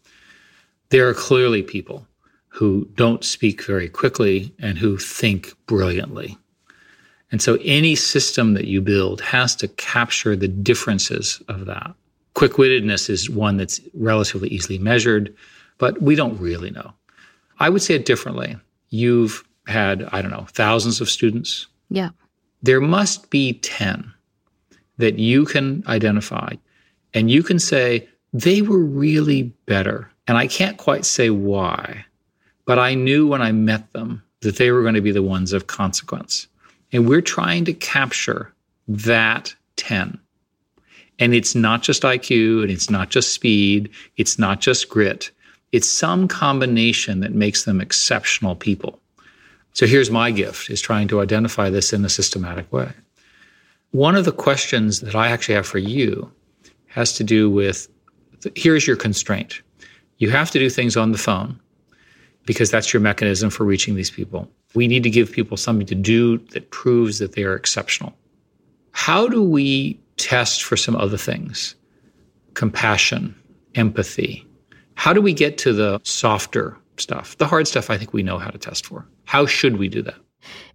There 0.90 1.08
are 1.08 1.14
clearly 1.14 1.62
people 1.62 2.06
who 2.48 2.88
don't 2.94 3.24
speak 3.24 3.64
very 3.64 3.88
quickly 3.88 4.54
and 4.60 4.78
who 4.78 4.96
think 4.96 5.54
brilliantly. 5.66 6.38
And 7.32 7.42
so 7.42 7.58
any 7.64 7.96
system 7.96 8.54
that 8.54 8.66
you 8.66 8.80
build 8.80 9.20
has 9.20 9.56
to 9.56 9.66
capture 9.66 10.36
the 10.36 10.46
differences 10.46 11.42
of 11.48 11.66
that. 11.66 11.92
Quick 12.34 12.52
wittedness 12.52 13.10
is 13.10 13.28
one 13.28 13.56
that's 13.56 13.80
relatively 13.94 14.48
easily 14.50 14.78
measured, 14.78 15.34
but 15.78 16.00
we 16.00 16.14
don't 16.14 16.38
really 16.38 16.70
know. 16.70 16.92
I 17.58 17.70
would 17.70 17.82
say 17.82 17.94
it 17.94 18.06
differently. 18.06 18.56
You've 18.90 19.42
had, 19.66 20.04
I 20.12 20.22
don't 20.22 20.30
know, 20.30 20.46
thousands 20.52 21.00
of 21.00 21.10
students. 21.10 21.66
Yeah. 21.90 22.10
There 22.62 22.80
must 22.80 23.30
be 23.30 23.54
10 23.54 24.12
that 24.98 25.18
you 25.18 25.44
can 25.44 25.82
identify 25.86 26.54
and 27.12 27.30
you 27.30 27.42
can 27.42 27.58
say, 27.58 28.08
they 28.32 28.62
were 28.62 28.78
really 28.78 29.44
better. 29.66 30.10
And 30.26 30.36
I 30.36 30.46
can't 30.46 30.76
quite 30.76 31.04
say 31.04 31.30
why, 31.30 32.04
but 32.64 32.78
I 32.78 32.94
knew 32.94 33.26
when 33.26 33.42
I 33.42 33.52
met 33.52 33.92
them 33.92 34.22
that 34.40 34.56
they 34.56 34.70
were 34.70 34.82
going 34.82 34.94
to 34.94 35.00
be 35.00 35.12
the 35.12 35.22
ones 35.22 35.52
of 35.52 35.66
consequence. 35.66 36.48
And 36.92 37.08
we're 37.08 37.20
trying 37.20 37.64
to 37.66 37.72
capture 37.72 38.52
that 38.88 39.54
10. 39.76 40.18
And 41.18 41.34
it's 41.34 41.54
not 41.54 41.82
just 41.82 42.02
IQ 42.02 42.62
and 42.62 42.70
it's 42.70 42.90
not 42.90 43.10
just 43.10 43.32
speed, 43.32 43.90
it's 44.16 44.38
not 44.38 44.60
just 44.60 44.88
grit. 44.88 45.30
It's 45.72 45.88
some 45.88 46.28
combination 46.28 47.20
that 47.20 47.34
makes 47.34 47.64
them 47.64 47.80
exceptional 47.80 48.56
people. 48.56 48.98
So 49.74 49.86
here's 49.86 50.10
my 50.10 50.30
gift 50.30 50.70
is 50.70 50.80
trying 50.80 51.08
to 51.08 51.20
identify 51.20 51.68
this 51.68 51.92
in 51.92 52.04
a 52.04 52.08
systematic 52.08 52.72
way. 52.72 52.92
One 53.90 54.14
of 54.14 54.24
the 54.24 54.32
questions 54.32 55.00
that 55.00 55.14
I 55.14 55.28
actually 55.28 55.56
have 55.56 55.66
for 55.66 55.78
you 55.78 56.30
has 56.86 57.12
to 57.14 57.24
do 57.24 57.50
with 57.50 57.88
here's 58.54 58.86
your 58.86 58.96
constraint. 58.96 59.62
You 60.18 60.30
have 60.30 60.50
to 60.52 60.58
do 60.58 60.70
things 60.70 60.96
on 60.96 61.12
the 61.12 61.18
phone 61.18 61.58
because 62.46 62.70
that's 62.70 62.92
your 62.92 63.00
mechanism 63.00 63.50
for 63.50 63.64
reaching 63.64 63.96
these 63.96 64.10
people. 64.10 64.48
We 64.74 64.86
need 64.86 65.02
to 65.02 65.10
give 65.10 65.32
people 65.32 65.56
something 65.56 65.86
to 65.88 65.94
do 65.94 66.38
that 66.52 66.70
proves 66.70 67.18
that 67.18 67.32
they 67.32 67.42
are 67.42 67.54
exceptional. 67.54 68.14
How 68.92 69.26
do 69.26 69.42
we 69.42 69.98
test 70.18 70.62
for 70.62 70.76
some 70.76 70.94
other 70.94 71.16
things? 71.16 71.74
Compassion, 72.54 73.34
empathy. 73.74 74.46
How 74.94 75.12
do 75.12 75.20
we 75.20 75.32
get 75.32 75.58
to 75.58 75.72
the 75.72 76.00
softer 76.04 76.76
stuff? 77.00 77.36
The 77.38 77.46
hard 77.46 77.68
stuff, 77.68 77.90
I 77.90 77.98
think 77.98 78.12
we 78.12 78.22
know 78.22 78.38
how 78.38 78.50
to 78.50 78.58
test 78.58 78.86
for. 78.86 79.06
How 79.24 79.46
should 79.46 79.76
we 79.76 79.88
do 79.88 80.02
that? 80.02 80.16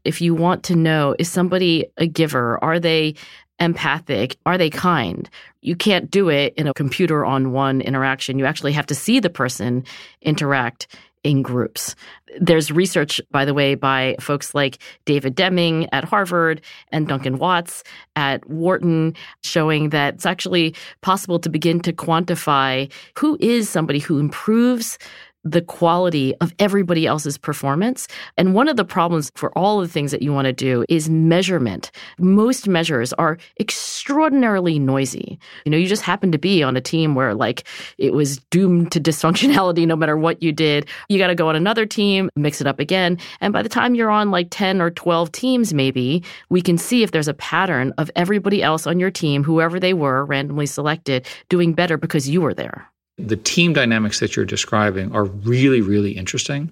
If 0.04 0.22
you 0.22 0.34
want 0.34 0.64
to 0.64 0.76
know, 0.76 1.16
is 1.20 1.30
somebody 1.30 1.86
a 1.98 2.08
giver? 2.08 2.64
Are 2.64 2.80
they 2.80 3.16
empathic? 3.60 4.38
Are 4.46 4.58
they 4.58 4.70
kind? 4.70 5.30
You 5.62 5.76
can't 5.76 6.10
do 6.10 6.30
it 6.30 6.54
in 6.56 6.68
a 6.68 6.74
computer 6.74 7.26
on 7.26 7.52
one 7.52 7.82
interaction. 7.82 8.40
You 8.40 8.46
actually 8.46 8.74
have 8.74 8.88
to 8.88 8.96
see 8.96 9.20
the 9.20 9.30
person 9.30 9.84
interact 10.22 10.88
in 11.24 11.42
groups. 11.42 11.96
There's 12.40 12.72
research, 12.72 13.20
by 13.30 13.44
the 13.44 13.54
way, 13.54 13.76
by 13.76 14.16
folks 14.22 14.56
like 14.56 14.78
David 15.04 15.36
Deming 15.36 15.90
at 15.92 16.06
Harvard 16.06 16.62
and 16.94 17.08
Duncan 17.08 17.38
Watts 17.40 17.84
at 18.16 18.48
Wharton, 18.50 19.16
showing 19.44 19.90
that 19.90 20.14
it's 20.14 20.26
actually 20.26 20.74
possible 21.02 21.40
to 21.40 21.50
begin 21.50 21.82
to 21.82 21.92
quantify 21.92 22.90
who 23.18 23.38
is 23.42 23.70
somebody 23.70 24.00
who 24.00 24.20
improves 24.20 24.98
the 25.44 25.62
quality 25.62 26.36
of 26.42 26.54
everybody 26.60 27.08
else's 27.08 27.38
performance. 27.38 28.08
And 28.38 28.54
one 28.54 28.68
of 28.68 28.76
the 28.76 28.84
problems 28.84 29.32
for 29.36 29.58
all 29.58 29.80
the 29.80 29.88
things 29.88 30.12
that 30.12 30.22
you 30.22 30.34
want 30.34 30.46
to 30.46 30.54
do 30.54 30.86
is 30.90 31.10
measurement. 31.10 31.92
Most 32.18 32.68
measures 32.68 33.14
are 33.14 33.38
extraordinarily 33.60 34.80
noisy. 34.80 35.40
You 35.66 35.72
know, 35.72 35.78
you 35.78 35.88
just 35.88 36.04
happen 36.04 36.32
to 36.32 36.38
be 36.38 36.62
on 36.62 36.76
a 36.76 36.82
team 36.82 37.16
where 37.16 37.34
like 37.34 37.64
it 37.98 38.14
was 38.14 38.38
doomed 38.50 38.92
to 38.92 39.00
dysfunctionality 39.00 39.88
no 39.88 39.96
matter 39.96 40.18
what 40.18 40.44
you 40.44 40.52
did. 40.52 40.88
You 41.08 41.18
got 41.18 41.28
to 41.28 41.36
go 41.36 41.48
on 41.48 41.56
another 41.56 41.86
team, 41.86 42.30
mix 42.36 42.60
it 42.60 42.68
up 42.68 42.80
again. 42.80 43.18
And 43.40 43.54
by 43.54 43.64
the 43.64 43.70
time 43.70 43.96
you're 43.96 44.12
on 44.12 44.32
like 44.32 44.48
10 44.52 44.82
or 44.82 44.92
12 44.92 45.32
teams, 45.32 45.74
maybe, 45.74 46.24
we 46.50 46.62
can 46.62 46.78
see 46.78 47.02
if 47.02 47.12
there's 47.12 47.28
a 47.28 47.34
pattern 47.34 47.94
of 47.98 48.12
everybody 48.16 48.62
else 48.62 48.86
on 48.86 49.00
your 49.00 49.12
team, 49.12 49.44
whoever 49.44 49.80
they 49.80 49.94
were, 49.94 50.26
randomly 50.26 50.66
selected, 50.66 51.26
doing 51.48 51.74
better 51.74 51.98
because 51.98 52.28
you 52.28 52.42
were 52.42 52.54
there 52.54 52.90
the 53.20 53.36
team 53.36 53.74
dynamics 53.74 54.20
that 54.20 54.36
you're 54.36 54.46
describing 54.46 55.14
are 55.14 55.26
really, 55.26 55.82
really 55.82 56.12
interesting. 56.12 56.72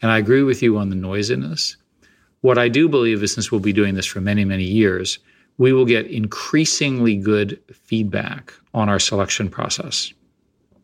And 0.00 0.10
I 0.10 0.18
agree 0.18 0.42
with 0.42 0.62
you 0.62 0.78
on 0.78 0.90
the 0.90 0.96
noisiness. 0.96 1.76
What 2.40 2.58
I 2.58 2.68
do 2.68 2.88
believe 2.88 3.22
is 3.22 3.34
since 3.34 3.50
we'll 3.50 3.60
be 3.60 3.72
doing 3.72 3.94
this 3.94 4.06
for 4.06 4.20
many, 4.20 4.44
many 4.44 4.64
years, 4.64 5.18
we 5.58 5.72
will 5.72 5.84
get 5.84 6.06
increasingly 6.06 7.16
good 7.16 7.60
feedback 7.72 8.52
on 8.72 8.88
our 8.88 8.98
selection 8.98 9.48
process. 9.48 10.12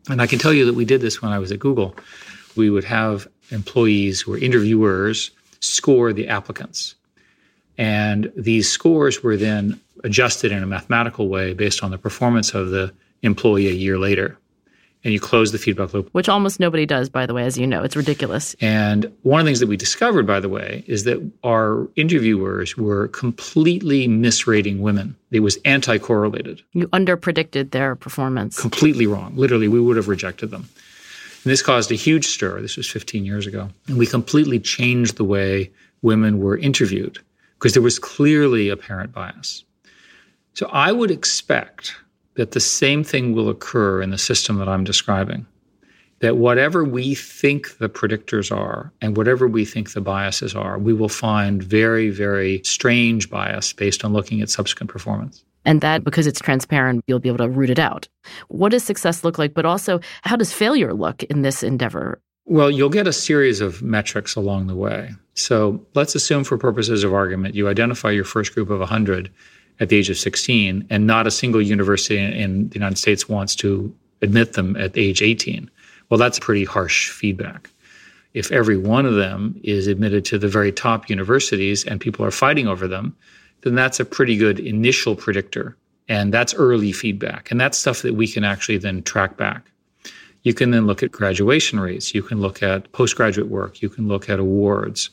And 0.09 0.21
I 0.21 0.27
can 0.27 0.39
tell 0.39 0.53
you 0.53 0.65
that 0.65 0.73
we 0.73 0.85
did 0.85 1.01
this 1.01 1.21
when 1.21 1.31
I 1.31 1.39
was 1.39 1.51
at 1.51 1.59
Google. 1.59 1.95
We 2.55 2.69
would 2.69 2.83
have 2.85 3.27
employees 3.49 4.21
who 4.21 4.31
were 4.31 4.37
interviewers 4.37 5.31
score 5.59 6.13
the 6.13 6.27
applicants. 6.27 6.95
And 7.77 8.31
these 8.35 8.69
scores 8.69 9.21
were 9.21 9.37
then 9.37 9.79
adjusted 10.03 10.51
in 10.51 10.63
a 10.63 10.67
mathematical 10.67 11.27
way 11.27 11.53
based 11.53 11.83
on 11.83 11.91
the 11.91 11.97
performance 11.97 12.53
of 12.53 12.69
the 12.69 12.93
employee 13.21 13.67
a 13.67 13.73
year 13.73 13.99
later 13.99 14.37
and 15.03 15.13
you 15.13 15.19
close 15.19 15.51
the 15.51 15.57
feedback 15.57 15.93
loop. 15.93 16.09
Which 16.11 16.29
almost 16.29 16.59
nobody 16.59 16.85
does, 16.85 17.09
by 17.09 17.25
the 17.25 17.33
way, 17.33 17.43
as 17.45 17.57
you 17.57 17.65
know. 17.65 17.83
It's 17.83 17.95
ridiculous. 17.95 18.55
And 18.61 19.11
one 19.23 19.39
of 19.39 19.45
the 19.45 19.49
things 19.49 19.59
that 19.59 19.67
we 19.67 19.77
discovered, 19.77 20.27
by 20.27 20.39
the 20.39 20.49
way, 20.49 20.83
is 20.87 21.03
that 21.05 21.19
our 21.43 21.87
interviewers 21.95 22.77
were 22.77 23.07
completely 23.09 24.07
misrating 24.07 24.79
women. 24.81 25.15
It 25.31 25.39
was 25.39 25.57
anti 25.65 25.97
correlated. 25.97 26.61
You 26.73 26.87
underpredicted 26.89 27.71
their 27.71 27.95
performance. 27.95 28.59
Completely 28.59 29.07
wrong. 29.07 29.35
Literally, 29.35 29.67
we 29.67 29.79
would 29.79 29.97
have 29.97 30.07
rejected 30.07 30.51
them. 30.51 30.69
And 31.43 31.51
this 31.51 31.61
caused 31.63 31.91
a 31.91 31.95
huge 31.95 32.27
stir. 32.27 32.61
This 32.61 32.77
was 32.77 32.87
15 32.87 33.25
years 33.25 33.47
ago. 33.47 33.69
And 33.87 33.97
we 33.97 34.05
completely 34.05 34.59
changed 34.59 35.17
the 35.17 35.23
way 35.23 35.71
women 36.03 36.39
were 36.39 36.57
interviewed 36.57 37.19
because 37.55 37.73
there 37.73 37.81
was 37.81 37.97
clearly 37.97 38.69
apparent 38.69 39.13
bias. 39.13 39.63
So 40.53 40.67
I 40.67 40.91
would 40.91 41.11
expect 41.11 41.95
that 42.35 42.51
the 42.51 42.59
same 42.59 43.03
thing 43.03 43.33
will 43.33 43.49
occur 43.49 44.01
in 44.01 44.09
the 44.09 44.17
system 44.17 44.57
that 44.57 44.69
I'm 44.69 44.83
describing. 44.83 45.45
That 46.19 46.37
whatever 46.37 46.83
we 46.83 47.15
think 47.15 47.77
the 47.79 47.89
predictors 47.89 48.55
are 48.55 48.93
and 49.01 49.17
whatever 49.17 49.47
we 49.47 49.65
think 49.65 49.93
the 49.93 50.01
biases 50.01 50.53
are, 50.53 50.77
we 50.77 50.93
will 50.93 51.09
find 51.09 51.63
very, 51.63 52.09
very 52.09 52.61
strange 52.63 53.29
bias 53.29 53.73
based 53.73 54.05
on 54.05 54.13
looking 54.13 54.39
at 54.41 54.49
subsequent 54.49 54.91
performance. 54.91 55.43
And 55.65 55.81
that, 55.81 56.03
because 56.03 56.27
it's 56.27 56.39
transparent, 56.39 57.03
you'll 57.07 57.19
be 57.19 57.29
able 57.29 57.39
to 57.39 57.49
root 57.49 57.69
it 57.69 57.79
out. 57.79 58.07
What 58.47 58.69
does 58.69 58.83
success 58.83 59.23
look 59.23 59.37
like? 59.37 59.53
But 59.53 59.65
also, 59.65 59.99
how 60.21 60.35
does 60.35 60.53
failure 60.53 60.93
look 60.93 61.23
in 61.23 61.41
this 61.41 61.63
endeavor? 61.63 62.19
Well, 62.45 62.71
you'll 62.71 62.89
get 62.89 63.07
a 63.07 63.13
series 63.13 63.61
of 63.61 63.81
metrics 63.81 64.35
along 64.35 64.67
the 64.67 64.75
way. 64.75 65.11
So 65.35 65.85
let's 65.93 66.15
assume, 66.15 66.43
for 66.43 66.57
purposes 66.57 67.03
of 67.03 67.13
argument, 67.13 67.55
you 67.55 67.67
identify 67.67 68.11
your 68.11 68.25
first 68.25 68.53
group 68.53 68.69
of 68.69 68.79
100 68.79 69.31
at 69.81 69.89
the 69.89 69.97
age 69.97 70.09
of 70.09 70.17
16, 70.17 70.87
and 70.89 71.07
not 71.07 71.27
a 71.27 71.31
single 71.31 71.61
university 71.61 72.17
in 72.17 72.69
the 72.69 72.75
United 72.75 72.97
States 72.97 73.27
wants 73.27 73.55
to 73.55 73.93
admit 74.21 74.53
them 74.53 74.77
at 74.77 74.97
age 74.97 75.21
18. 75.21 75.69
Well, 76.09 76.19
that's 76.19 76.39
pretty 76.39 76.63
harsh 76.63 77.09
feedback. 77.09 77.69
If 78.33 78.51
every 78.51 78.77
one 78.77 79.05
of 79.05 79.15
them 79.15 79.59
is 79.63 79.87
admitted 79.87 80.23
to 80.25 80.37
the 80.37 80.47
very 80.47 80.71
top 80.71 81.09
universities 81.09 81.83
and 81.83 81.99
people 81.99 82.23
are 82.23 82.31
fighting 82.31 82.67
over 82.67 82.87
them, 82.87 83.15
then 83.61 83.75
that's 83.75 83.99
a 83.99 84.05
pretty 84.05 84.37
good 84.37 84.59
initial 84.59 85.15
predictor. 85.15 85.75
And 86.07 86.33
that's 86.33 86.53
early 86.53 86.91
feedback. 86.91 87.51
And 87.51 87.59
that's 87.59 87.77
stuff 87.77 88.03
that 88.03 88.15
we 88.15 88.27
can 88.27 88.43
actually 88.43 88.77
then 88.77 89.01
track 89.03 89.35
back. 89.35 89.71
You 90.43 90.53
can 90.53 90.71
then 90.71 90.87
look 90.87 91.03
at 91.03 91.11
graduation 91.11 91.79
rates. 91.79 92.13
You 92.13 92.23
can 92.23 92.39
look 92.39 92.63
at 92.63 92.91
postgraduate 92.91 93.49
work. 93.49 93.81
You 93.81 93.89
can 93.89 94.07
look 94.07 94.29
at 94.29 94.39
awards. 94.39 95.09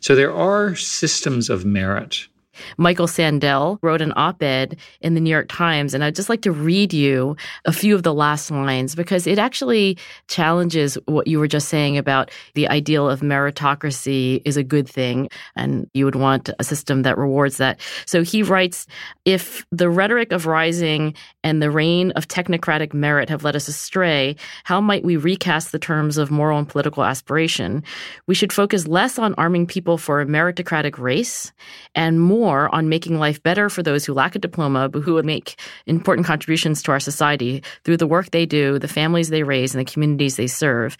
So 0.00 0.14
there 0.14 0.32
are 0.32 0.74
systems 0.74 1.50
of 1.50 1.64
merit 1.64 2.26
Michael 2.76 3.06
Sandel 3.06 3.78
wrote 3.82 4.00
an 4.00 4.12
op 4.16 4.42
ed 4.42 4.76
in 5.00 5.14
the 5.14 5.20
New 5.20 5.30
York 5.30 5.48
Times, 5.48 5.94
and 5.94 6.04
I'd 6.04 6.14
just 6.14 6.28
like 6.28 6.42
to 6.42 6.52
read 6.52 6.92
you 6.92 7.36
a 7.64 7.72
few 7.72 7.94
of 7.94 8.02
the 8.02 8.14
last 8.14 8.50
lines 8.50 8.94
because 8.94 9.26
it 9.26 9.38
actually 9.38 9.96
challenges 10.28 10.96
what 11.06 11.26
you 11.26 11.38
were 11.38 11.48
just 11.48 11.68
saying 11.68 11.96
about 11.98 12.30
the 12.54 12.68
ideal 12.68 13.08
of 13.08 13.20
meritocracy 13.20 14.42
is 14.44 14.56
a 14.56 14.64
good 14.64 14.88
thing, 14.88 15.28
and 15.56 15.88
you 15.94 16.04
would 16.04 16.16
want 16.16 16.50
a 16.58 16.64
system 16.64 17.02
that 17.02 17.18
rewards 17.18 17.56
that. 17.58 17.80
So 18.06 18.22
he 18.22 18.42
writes 18.42 18.86
If 19.24 19.64
the 19.70 19.88
rhetoric 19.88 20.32
of 20.32 20.46
rising 20.46 21.14
and 21.44 21.62
the 21.62 21.70
reign 21.70 22.10
of 22.12 22.28
technocratic 22.28 22.92
merit 22.92 23.28
have 23.28 23.44
led 23.44 23.56
us 23.56 23.68
astray, 23.68 24.36
how 24.64 24.80
might 24.80 25.04
we 25.04 25.16
recast 25.16 25.72
the 25.72 25.78
terms 25.78 26.18
of 26.18 26.30
moral 26.30 26.58
and 26.58 26.68
political 26.68 27.04
aspiration? 27.04 27.82
We 28.26 28.34
should 28.34 28.52
focus 28.52 28.86
less 28.86 29.18
on 29.18 29.34
arming 29.38 29.66
people 29.66 29.98
for 29.98 30.20
a 30.20 30.26
meritocratic 30.26 30.98
race 30.98 31.52
and 31.94 32.20
more 32.20 32.49
more 32.50 32.74
on 32.74 32.88
making 32.88 33.16
life 33.20 33.40
better 33.44 33.70
for 33.70 33.82
those 33.82 34.04
who 34.04 34.12
lack 34.12 34.34
a 34.34 34.38
diploma 34.40 34.88
but 34.88 35.02
who 35.02 35.14
would 35.14 35.24
make 35.24 35.60
important 35.86 36.26
contributions 36.26 36.82
to 36.82 36.90
our 36.90 36.98
society 36.98 37.62
through 37.84 37.96
the 37.96 38.08
work 38.08 38.30
they 38.30 38.44
do, 38.44 38.76
the 38.78 38.88
families 38.88 39.28
they 39.28 39.44
raise, 39.44 39.72
and 39.72 39.80
the 39.80 39.92
communities 39.92 40.34
they 40.34 40.48
serve. 40.48 40.96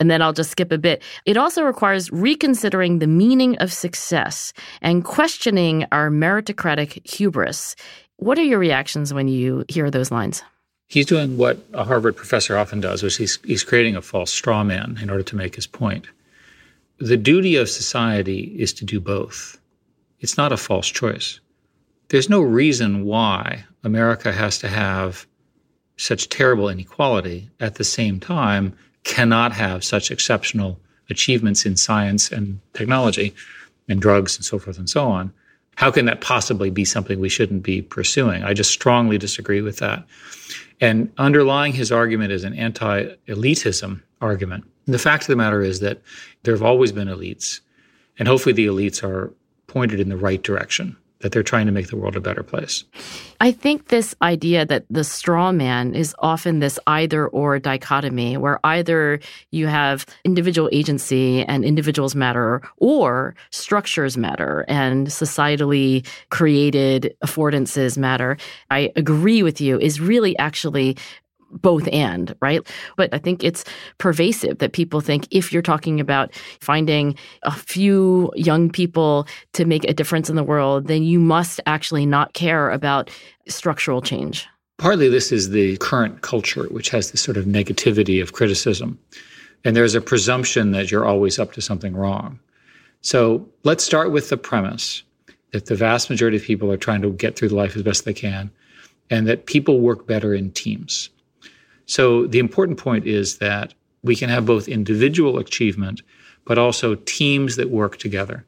And 0.00 0.10
then 0.10 0.22
I'll 0.22 0.32
just 0.32 0.50
skip 0.50 0.72
a 0.72 0.78
bit. 0.78 1.02
It 1.26 1.36
also 1.36 1.62
requires 1.62 2.10
reconsidering 2.10 3.00
the 3.00 3.06
meaning 3.06 3.52
of 3.58 3.70
success 3.70 4.54
and 4.80 5.04
questioning 5.04 5.84
our 5.92 6.08
meritocratic 6.08 7.06
hubris. 7.06 7.76
What 8.16 8.38
are 8.38 8.48
your 8.52 8.58
reactions 8.58 9.12
when 9.12 9.28
you 9.28 9.64
hear 9.68 9.90
those 9.90 10.10
lines? 10.10 10.42
He's 10.86 11.06
doing 11.06 11.36
what 11.36 11.58
a 11.74 11.84
Harvard 11.84 12.16
professor 12.16 12.56
often 12.56 12.80
does, 12.80 13.02
which 13.02 13.16
he's, 13.16 13.38
he's 13.44 13.64
creating 13.64 13.96
a 13.96 14.02
false 14.02 14.32
straw 14.32 14.64
man 14.64 14.98
in 15.02 15.10
order 15.10 15.24
to 15.24 15.36
make 15.36 15.54
his 15.56 15.66
point. 15.66 16.06
the 16.98 17.18
duty 17.18 17.56
of 17.56 17.68
society 17.68 18.40
is 18.64 18.72
to 18.72 18.84
do 18.86 19.00
both. 19.00 19.58
It's 20.24 20.38
not 20.38 20.52
a 20.52 20.56
false 20.56 20.88
choice. 20.88 21.38
There's 22.08 22.30
no 22.30 22.40
reason 22.40 23.04
why 23.04 23.66
America 23.82 24.32
has 24.32 24.56
to 24.60 24.68
have 24.68 25.26
such 25.98 26.30
terrible 26.30 26.70
inequality 26.70 27.50
at 27.60 27.74
the 27.74 27.84
same 27.84 28.18
time 28.20 28.74
cannot 29.02 29.52
have 29.52 29.84
such 29.84 30.10
exceptional 30.10 30.80
achievements 31.10 31.66
in 31.66 31.76
science 31.76 32.32
and 32.32 32.58
technology 32.72 33.34
and 33.86 34.00
drugs 34.00 34.34
and 34.34 34.46
so 34.46 34.58
forth 34.58 34.78
and 34.78 34.88
so 34.88 35.04
on. 35.04 35.30
How 35.76 35.90
can 35.90 36.06
that 36.06 36.22
possibly 36.22 36.70
be 36.70 36.86
something 36.86 37.20
we 37.20 37.28
shouldn't 37.28 37.62
be 37.62 37.82
pursuing? 37.82 38.44
I 38.44 38.54
just 38.54 38.70
strongly 38.70 39.18
disagree 39.18 39.60
with 39.60 39.76
that. 39.80 40.06
And 40.80 41.12
underlying 41.18 41.74
his 41.74 41.92
argument 41.92 42.32
is 42.32 42.44
an 42.44 42.54
anti 42.54 43.14
elitism 43.28 44.00
argument. 44.22 44.64
The 44.86 44.98
fact 44.98 45.24
of 45.24 45.28
the 45.28 45.36
matter 45.36 45.60
is 45.60 45.80
that 45.80 46.00
there 46.44 46.54
have 46.54 46.62
always 46.62 46.92
been 46.92 47.08
elites, 47.08 47.60
and 48.18 48.26
hopefully 48.26 48.54
the 48.54 48.68
elites 48.68 49.04
are 49.04 49.30
pointed 49.74 50.00
in 50.00 50.08
the 50.08 50.16
right 50.16 50.42
direction 50.42 50.96
that 51.20 51.32
they're 51.32 51.42
trying 51.42 51.64
to 51.64 51.72
make 51.72 51.88
the 51.88 51.96
world 51.96 52.16
a 52.16 52.20
better 52.20 52.42
place. 52.42 52.84
I 53.40 53.50
think 53.50 53.88
this 53.88 54.14
idea 54.20 54.66
that 54.66 54.84
the 54.90 55.04
straw 55.04 55.52
man 55.52 55.94
is 55.94 56.14
often 56.18 56.60
this 56.60 56.78
either 56.86 57.28
or 57.28 57.58
dichotomy, 57.58 58.36
where 58.36 58.60
either 58.62 59.20
you 59.50 59.66
have 59.66 60.04
individual 60.24 60.68
agency 60.70 61.42
and 61.44 61.64
individuals 61.64 62.14
matter, 62.14 62.60
or 62.76 63.34
structures 63.50 64.18
matter 64.18 64.66
and 64.68 65.06
societally 65.06 66.06
created 66.28 67.16
affordances 67.24 67.96
matter. 67.96 68.36
I 68.70 68.92
agree 68.94 69.42
with 69.42 69.62
you, 69.62 69.80
is 69.80 70.00
really 70.00 70.36
actually 70.38 70.96
both 71.60 71.88
and, 71.92 72.34
right? 72.40 72.60
But 72.96 73.12
I 73.12 73.18
think 73.18 73.42
it's 73.42 73.64
pervasive 73.98 74.58
that 74.58 74.72
people 74.72 75.00
think 75.00 75.26
if 75.30 75.52
you're 75.52 75.62
talking 75.62 76.00
about 76.00 76.34
finding 76.60 77.16
a 77.42 77.52
few 77.52 78.32
young 78.36 78.70
people 78.70 79.26
to 79.54 79.64
make 79.64 79.84
a 79.84 79.94
difference 79.94 80.30
in 80.30 80.36
the 80.36 80.44
world, 80.44 80.86
then 80.86 81.02
you 81.02 81.18
must 81.18 81.60
actually 81.66 82.06
not 82.06 82.34
care 82.34 82.70
about 82.70 83.10
structural 83.48 84.02
change. 84.02 84.46
Partly 84.78 85.08
this 85.08 85.30
is 85.30 85.50
the 85.50 85.76
current 85.78 86.22
culture, 86.22 86.64
which 86.64 86.90
has 86.90 87.10
this 87.10 87.20
sort 87.20 87.36
of 87.36 87.44
negativity 87.44 88.20
of 88.20 88.32
criticism. 88.32 88.98
And 89.64 89.76
there's 89.76 89.94
a 89.94 90.00
presumption 90.00 90.72
that 90.72 90.90
you're 90.90 91.06
always 91.06 91.38
up 91.38 91.52
to 91.52 91.62
something 91.62 91.96
wrong. 91.96 92.38
So 93.00 93.48
let's 93.62 93.84
start 93.84 94.10
with 94.10 94.28
the 94.30 94.36
premise 94.36 95.02
that 95.52 95.66
the 95.66 95.74
vast 95.74 96.10
majority 96.10 96.36
of 96.36 96.42
people 96.42 96.72
are 96.72 96.76
trying 96.76 97.02
to 97.02 97.12
get 97.12 97.36
through 97.36 97.48
life 97.48 97.76
as 97.76 97.82
best 97.82 98.04
they 98.04 98.12
can 98.12 98.50
and 99.10 99.28
that 99.28 99.46
people 99.46 99.80
work 99.80 100.06
better 100.06 100.34
in 100.34 100.50
teams. 100.50 101.10
So 101.86 102.26
the 102.26 102.38
important 102.38 102.78
point 102.78 103.06
is 103.06 103.38
that 103.38 103.74
we 104.02 104.16
can 104.16 104.30
have 104.30 104.46
both 104.46 104.68
individual 104.68 105.38
achievement, 105.38 106.02
but 106.44 106.58
also 106.58 106.94
teams 106.94 107.56
that 107.56 107.70
work 107.70 107.98
together. 107.98 108.44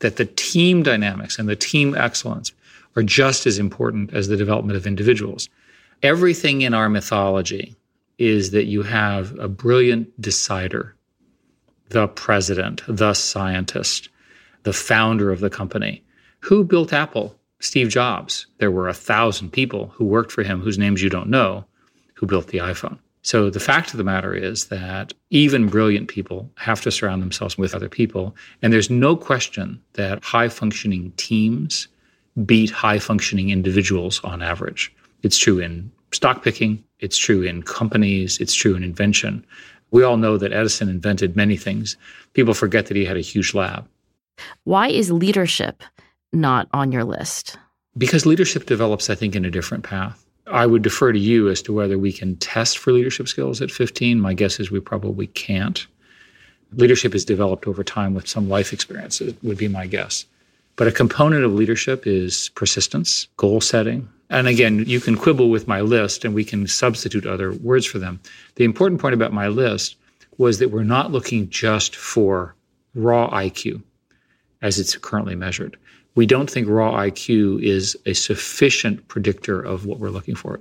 That 0.00 0.16
the 0.16 0.26
team 0.26 0.82
dynamics 0.82 1.38
and 1.38 1.48
the 1.48 1.56
team 1.56 1.96
excellence 1.96 2.52
are 2.96 3.02
just 3.02 3.46
as 3.46 3.58
important 3.58 4.12
as 4.12 4.28
the 4.28 4.36
development 4.36 4.76
of 4.76 4.86
individuals. 4.86 5.48
Everything 6.02 6.62
in 6.62 6.74
our 6.74 6.88
mythology 6.88 7.74
is 8.18 8.52
that 8.52 8.66
you 8.66 8.82
have 8.82 9.36
a 9.38 9.48
brilliant 9.48 10.20
decider, 10.20 10.94
the 11.88 12.06
president, 12.06 12.82
the 12.86 13.14
scientist, 13.14 14.08
the 14.62 14.72
founder 14.72 15.32
of 15.32 15.40
the 15.40 15.50
company. 15.50 16.04
Who 16.40 16.64
built 16.64 16.92
Apple? 16.92 17.36
Steve 17.58 17.88
Jobs. 17.88 18.46
There 18.58 18.70
were 18.70 18.88
a 18.88 18.94
thousand 18.94 19.50
people 19.50 19.88
who 19.94 20.04
worked 20.04 20.30
for 20.30 20.42
him 20.42 20.60
whose 20.60 20.78
names 20.78 21.02
you 21.02 21.08
don't 21.08 21.30
know 21.30 21.64
who 22.14 22.26
built 22.26 22.48
the 22.48 22.58
iPhone. 22.58 22.98
So 23.22 23.48
the 23.48 23.60
fact 23.60 23.92
of 23.92 23.96
the 23.96 24.04
matter 24.04 24.34
is 24.34 24.66
that 24.66 25.14
even 25.30 25.68
brilliant 25.68 26.08
people 26.08 26.50
have 26.56 26.82
to 26.82 26.90
surround 26.90 27.22
themselves 27.22 27.56
with 27.56 27.74
other 27.74 27.88
people. 27.88 28.36
And 28.60 28.72
there's 28.72 28.90
no 28.90 29.16
question 29.16 29.80
that 29.94 30.22
high 30.22 30.50
functioning 30.50 31.10
teams 31.16 31.88
beat 32.44 32.70
high 32.70 32.98
functioning 32.98 33.48
individuals 33.48 34.20
on 34.24 34.42
average. 34.42 34.94
It's 35.22 35.38
true 35.38 35.58
in 35.58 35.90
stock 36.12 36.44
picking, 36.44 36.84
it's 37.00 37.16
true 37.16 37.42
in 37.42 37.62
companies, 37.62 38.38
it's 38.40 38.54
true 38.54 38.74
in 38.74 38.84
invention. 38.84 39.44
We 39.90 40.02
all 40.02 40.16
know 40.16 40.36
that 40.36 40.52
Edison 40.52 40.88
invented 40.88 41.34
many 41.34 41.56
things. 41.56 41.96
People 42.34 42.52
forget 42.52 42.86
that 42.86 42.96
he 42.96 43.04
had 43.04 43.16
a 43.16 43.20
huge 43.20 43.54
lab. 43.54 43.88
Why 44.64 44.88
is 44.88 45.10
leadership 45.10 45.82
not 46.32 46.68
on 46.72 46.92
your 46.92 47.04
list? 47.04 47.56
Because 47.96 48.26
leadership 48.26 48.66
develops, 48.66 49.08
I 49.08 49.14
think, 49.14 49.36
in 49.36 49.44
a 49.44 49.50
different 49.50 49.84
path. 49.84 50.23
I 50.46 50.66
would 50.66 50.82
defer 50.82 51.12
to 51.12 51.18
you 51.18 51.48
as 51.48 51.62
to 51.62 51.72
whether 51.72 51.98
we 51.98 52.12
can 52.12 52.36
test 52.36 52.78
for 52.78 52.92
leadership 52.92 53.28
skills 53.28 53.62
at 53.62 53.70
15. 53.70 54.20
My 54.20 54.34
guess 54.34 54.60
is 54.60 54.70
we 54.70 54.80
probably 54.80 55.26
can't. 55.28 55.86
Leadership 56.74 57.14
is 57.14 57.24
developed 57.24 57.66
over 57.66 57.82
time 57.82 58.14
with 58.14 58.28
some 58.28 58.48
life 58.48 58.72
experiences, 58.72 59.34
would 59.42 59.56
be 59.58 59.68
my 59.68 59.86
guess. 59.86 60.26
But 60.76 60.88
a 60.88 60.92
component 60.92 61.44
of 61.44 61.54
leadership 61.54 62.06
is 62.06 62.50
persistence, 62.54 63.28
goal 63.36 63.60
setting. 63.60 64.08
And 64.28 64.48
again, 64.48 64.84
you 64.86 65.00
can 65.00 65.16
quibble 65.16 65.50
with 65.50 65.68
my 65.68 65.80
list 65.80 66.24
and 66.24 66.34
we 66.34 66.44
can 66.44 66.66
substitute 66.66 67.26
other 67.26 67.52
words 67.52 67.86
for 67.86 67.98
them. 67.98 68.20
The 68.56 68.64
important 68.64 69.00
point 69.00 69.14
about 69.14 69.32
my 69.32 69.48
list 69.48 69.96
was 70.36 70.58
that 70.58 70.70
we're 70.70 70.82
not 70.82 71.12
looking 71.12 71.48
just 71.48 71.94
for 71.94 72.54
raw 72.94 73.30
IQ 73.30 73.82
as 74.60 74.78
it's 74.78 74.96
currently 74.96 75.36
measured 75.36 75.76
we 76.14 76.26
don't 76.26 76.50
think 76.50 76.68
raw 76.68 76.92
IQ 76.92 77.62
is 77.62 77.96
a 78.06 78.14
sufficient 78.14 79.06
predictor 79.08 79.60
of 79.60 79.86
what 79.86 79.98
we're 79.98 80.10
looking 80.10 80.34
for. 80.34 80.60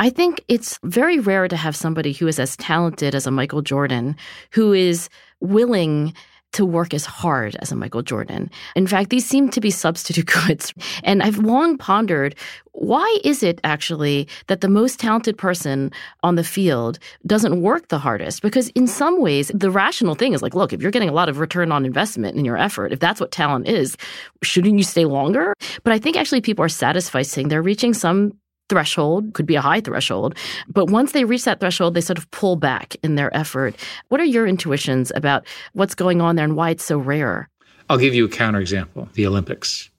I 0.00 0.10
think 0.10 0.42
it's 0.48 0.78
very 0.82 1.18
rare 1.18 1.48
to 1.48 1.56
have 1.56 1.76
somebody 1.76 2.12
who 2.12 2.26
is 2.26 2.38
as 2.38 2.56
talented 2.56 3.14
as 3.14 3.26
a 3.26 3.30
Michael 3.30 3.62
Jordan 3.62 4.16
who 4.50 4.72
is 4.72 5.08
willing 5.40 6.14
to 6.54 6.64
work 6.64 6.94
as 6.94 7.04
hard 7.04 7.56
as 7.60 7.70
a 7.70 7.76
Michael 7.76 8.02
Jordan. 8.02 8.50
In 8.74 8.86
fact, 8.86 9.10
these 9.10 9.26
seem 9.26 9.48
to 9.50 9.60
be 9.60 9.70
substitute 9.70 10.26
goods. 10.46 10.72
And 11.02 11.22
I've 11.22 11.38
long 11.38 11.76
pondered 11.78 12.34
why 12.74 13.18
is 13.22 13.44
it 13.44 13.60
actually 13.62 14.26
that 14.48 14.60
the 14.60 14.68
most 14.68 14.98
talented 14.98 15.38
person 15.38 15.92
on 16.24 16.34
the 16.34 16.42
field 16.42 16.98
doesn't 17.24 17.62
work 17.62 17.88
the 17.88 18.00
hardest? 18.00 18.42
Because 18.42 18.68
in 18.70 18.88
some 18.88 19.20
ways, 19.20 19.50
the 19.54 19.70
rational 19.70 20.16
thing 20.16 20.32
is 20.32 20.42
like, 20.42 20.54
look, 20.54 20.72
if 20.72 20.82
you're 20.82 20.90
getting 20.90 21.08
a 21.08 21.12
lot 21.12 21.28
of 21.28 21.38
return 21.38 21.70
on 21.70 21.86
investment 21.86 22.36
in 22.36 22.44
your 22.44 22.56
effort, 22.56 22.92
if 22.92 22.98
that's 22.98 23.20
what 23.20 23.30
talent 23.30 23.68
is, 23.68 23.96
shouldn't 24.42 24.76
you 24.76 24.82
stay 24.82 25.04
longer? 25.04 25.54
But 25.84 25.92
I 25.92 26.00
think 26.00 26.16
actually 26.16 26.40
people 26.40 26.64
are 26.64 26.68
satisfied 26.68 27.26
saying 27.26 27.46
they're 27.46 27.62
reaching 27.62 27.94
some 27.94 28.32
threshold, 28.68 29.34
could 29.34 29.46
be 29.46 29.54
a 29.54 29.60
high 29.60 29.80
threshold. 29.80 30.36
But 30.68 30.90
once 30.90 31.12
they 31.12 31.24
reach 31.24 31.44
that 31.44 31.60
threshold, 31.60 31.94
they 31.94 32.00
sort 32.00 32.18
of 32.18 32.30
pull 32.30 32.56
back 32.56 32.96
in 33.02 33.14
their 33.14 33.34
effort. 33.36 33.76
What 34.08 34.20
are 34.20 34.24
your 34.24 34.46
intuitions 34.46 35.12
about 35.14 35.46
what's 35.72 35.94
going 35.94 36.20
on 36.20 36.36
there 36.36 36.44
and 36.44 36.56
why 36.56 36.70
it's 36.70 36.84
so 36.84 36.98
rare? 36.98 37.48
I'll 37.90 37.98
give 37.98 38.14
you 38.14 38.24
a 38.24 38.28
counterexample 38.28 39.12
the 39.12 39.26
Olympics. 39.26 39.90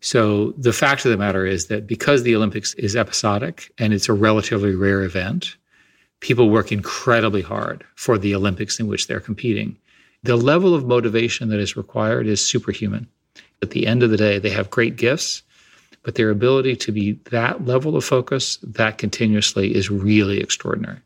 So 0.00 0.52
the 0.56 0.72
fact 0.72 1.04
of 1.04 1.10
the 1.10 1.16
matter 1.16 1.44
is 1.44 1.66
that 1.66 1.86
because 1.86 2.22
the 2.22 2.36
Olympics 2.36 2.74
is 2.74 2.94
episodic 2.94 3.72
and 3.78 3.92
it's 3.92 4.08
a 4.08 4.12
relatively 4.12 4.74
rare 4.74 5.02
event, 5.02 5.56
people 6.20 6.50
work 6.50 6.70
incredibly 6.70 7.42
hard 7.42 7.84
for 7.96 8.18
the 8.18 8.34
Olympics 8.34 8.78
in 8.78 8.86
which 8.86 9.06
they're 9.06 9.20
competing. 9.20 9.76
The 10.22 10.36
level 10.36 10.74
of 10.74 10.86
motivation 10.86 11.48
that 11.48 11.60
is 11.60 11.76
required 11.76 12.26
is 12.26 12.46
superhuman. 12.46 13.08
At 13.62 13.70
the 13.70 13.86
end 13.86 14.02
of 14.02 14.10
the 14.10 14.16
day, 14.16 14.38
they 14.38 14.50
have 14.50 14.70
great 14.70 14.96
gifts 14.96 15.42
but 16.08 16.14
their 16.14 16.30
ability 16.30 16.74
to 16.74 16.90
be 16.90 17.12
that 17.30 17.66
level 17.66 17.94
of 17.94 18.02
focus, 18.02 18.56
that 18.62 18.96
continuously, 18.96 19.74
is 19.74 19.90
really 19.90 20.40
extraordinary. 20.40 20.96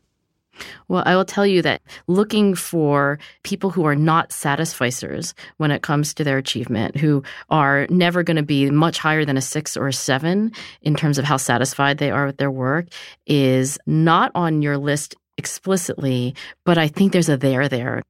Well, 0.87 1.03
I 1.05 1.17
will 1.17 1.25
tell 1.25 1.45
you 1.45 1.61
that 1.61 1.81
looking 2.07 2.55
for 2.55 3.19
people 3.43 3.69
who 3.69 3.83
are 3.83 3.97
not 3.97 4.29
satisficers 4.29 5.33
when 5.57 5.71
it 5.71 5.81
comes 5.81 6.13
to 6.13 6.23
their 6.23 6.37
achievement, 6.37 6.95
who 6.95 7.21
are 7.49 7.85
never 7.89 8.23
going 8.23 8.37
to 8.37 8.43
be 8.43 8.71
much 8.71 8.97
higher 8.97 9.25
than 9.25 9.35
a 9.35 9.41
six 9.41 9.75
or 9.75 9.89
a 9.89 9.93
seven 9.93 10.53
in 10.83 10.95
terms 10.95 11.17
of 11.17 11.25
how 11.25 11.35
satisfied 11.35 11.97
they 11.97 12.09
are 12.09 12.27
with 12.27 12.37
their 12.37 12.49
work, 12.49 12.85
is 13.27 13.77
not 13.85 14.31
on 14.35 14.61
your 14.61 14.77
list 14.77 15.15
explicitly, 15.37 16.33
but 16.63 16.77
I 16.77 16.87
think 16.87 17.11
there's 17.11 17.27
a 17.27 17.35
there 17.35 17.67
there. 17.67 18.03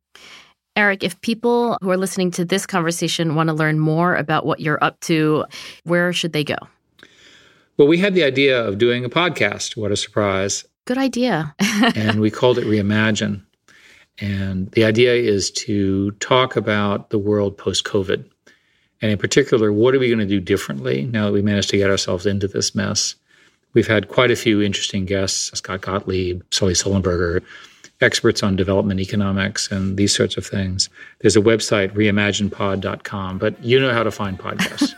Eric, 0.76 1.04
if 1.04 1.20
people 1.22 1.76
who 1.82 1.90
are 1.90 1.98
listening 1.98 2.30
to 2.32 2.46
this 2.46 2.68
conversation 2.68 3.34
want 3.34 3.48
to 3.50 3.54
learn 3.54 3.80
more 3.80 4.16
about 4.16 4.46
what 4.46 4.60
you're 4.60 4.84
up 4.84 5.00
to, 5.02 5.46
where 5.86 6.14
should 6.14 6.34
they 6.34 6.44
go? 6.44 6.58
Well, 7.78 7.88
we 7.88 7.98
had 7.98 8.14
the 8.14 8.24
idea 8.24 8.64
of 8.64 8.78
doing 8.78 9.04
a 9.04 9.10
podcast. 9.10 9.76
What 9.76 9.92
a 9.92 9.98
surprise. 9.98 10.66
Good 10.86 11.00
idea. 11.00 11.56
and 11.96 12.20
we 12.20 12.30
called 12.30 12.60
it 12.60 12.66
Reimagine. 12.66 13.42
And 14.20 14.70
the 14.72 14.86
idea 14.86 15.16
is 15.16 15.50
to 15.52 16.12
talk 16.14 16.56
about 16.56 17.10
the 17.10 17.18
world 17.18 17.58
post 17.58 17.84
COVID. 17.86 18.30
And 19.02 19.12
in 19.12 19.18
particular, 19.18 19.74
what 19.74 19.96
are 19.96 20.00
we 20.00 20.08
going 20.08 20.20
to 20.20 20.26
do 20.26 20.40
differently 20.40 21.06
now 21.06 21.26
that 21.26 21.32
we 21.32 21.42
managed 21.42 21.72
to 21.72 21.78
get 21.78 21.90
ourselves 21.90 22.26
into 22.28 22.48
this 22.48 22.76
mess? 22.76 23.16
We've 23.74 23.88
had 23.88 24.08
quite 24.08 24.30
a 24.30 24.36
few 24.36 24.62
interesting 24.62 25.06
guests 25.06 25.52
Scott 25.58 25.82
Gottlieb, 25.82 26.44
Sully 26.52 26.74
Sullenberger, 26.74 27.42
experts 28.04 28.44
on 28.44 28.56
development 28.56 29.00
economics 29.00 29.72
and 29.72 29.98
these 29.98 30.16
sorts 30.16 30.38
of 30.38 30.46
things. 30.46 30.90
There's 31.20 31.36
a 31.36 31.42
website, 31.42 31.94
reimaginepod.com, 31.94 33.38
but 33.40 33.64
you 33.64 33.80
know 33.80 33.94
how 33.94 34.04
to 34.04 34.12
find 34.12 34.38
podcasts. 34.38 34.94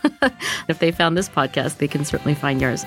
if 0.68 0.80
they 0.80 0.90
found 0.90 1.16
this 1.16 1.28
podcast, 1.28 1.78
they 1.78 1.88
can 1.88 2.04
certainly 2.04 2.34
find 2.34 2.60
yours. 2.60 2.84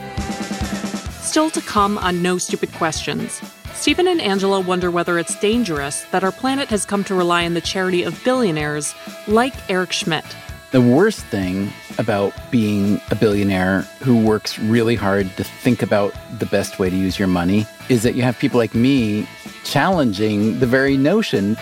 Still 1.21 1.49
to 1.51 1.61
come 1.61 1.97
on 1.97 2.21
No 2.21 2.37
Stupid 2.37 2.71
Questions. 2.73 3.41
Stephen 3.73 4.07
and 4.07 4.19
Angela 4.19 4.59
wonder 4.59 4.91
whether 4.91 5.17
it's 5.17 5.39
dangerous 5.39 6.03
that 6.11 6.23
our 6.23 6.33
planet 6.33 6.67
has 6.69 6.85
come 6.85 7.03
to 7.05 7.15
rely 7.15 7.45
on 7.45 7.53
the 7.53 7.61
charity 7.61 8.03
of 8.03 8.21
billionaires 8.25 8.93
like 9.27 9.53
Eric 9.69 9.93
Schmidt. 9.93 10.25
The 10.71 10.81
worst 10.81 11.21
thing 11.27 11.71
about 11.97 12.33
being 12.51 13.01
a 13.09 13.15
billionaire 13.15 13.81
who 14.01 14.21
works 14.23 14.59
really 14.59 14.95
hard 14.95 15.35
to 15.37 15.43
think 15.43 15.81
about 15.81 16.13
the 16.39 16.45
best 16.45 16.77
way 16.77 16.89
to 16.89 16.95
use 16.95 17.17
your 17.17 17.27
money 17.27 17.65
is 17.89 18.03
that 18.03 18.15
you 18.15 18.21
have 18.21 18.37
people 18.37 18.57
like 18.57 18.75
me 18.75 19.27
challenging 19.69 20.59
the 20.59 20.65
very 20.65 20.97
notion. 20.97 21.55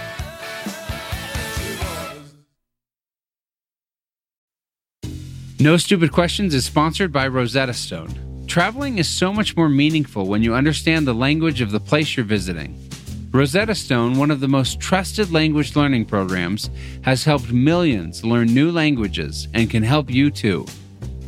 No 5.59 5.75
Stupid 5.75 6.13
Questions 6.13 6.53
is 6.53 6.63
sponsored 6.63 7.11
by 7.11 7.27
Rosetta 7.27 7.73
Stone. 7.73 8.45
Traveling 8.47 8.97
is 8.97 9.09
so 9.09 9.33
much 9.33 9.57
more 9.57 9.67
meaningful 9.67 10.27
when 10.27 10.41
you 10.41 10.53
understand 10.53 11.05
the 11.05 11.13
language 11.13 11.59
of 11.59 11.71
the 11.71 11.81
place 11.81 12.15
you're 12.15 12.25
visiting. 12.25 12.89
Rosetta 13.31 13.75
Stone, 13.75 14.17
one 14.17 14.31
of 14.31 14.39
the 14.39 14.47
most 14.47 14.79
trusted 14.79 15.33
language 15.33 15.75
learning 15.75 16.05
programs, 16.05 16.69
has 17.01 17.25
helped 17.25 17.51
millions 17.51 18.23
learn 18.23 18.53
new 18.53 18.71
languages 18.71 19.49
and 19.53 19.69
can 19.69 19.83
help 19.83 20.09
you 20.09 20.31
too. 20.31 20.65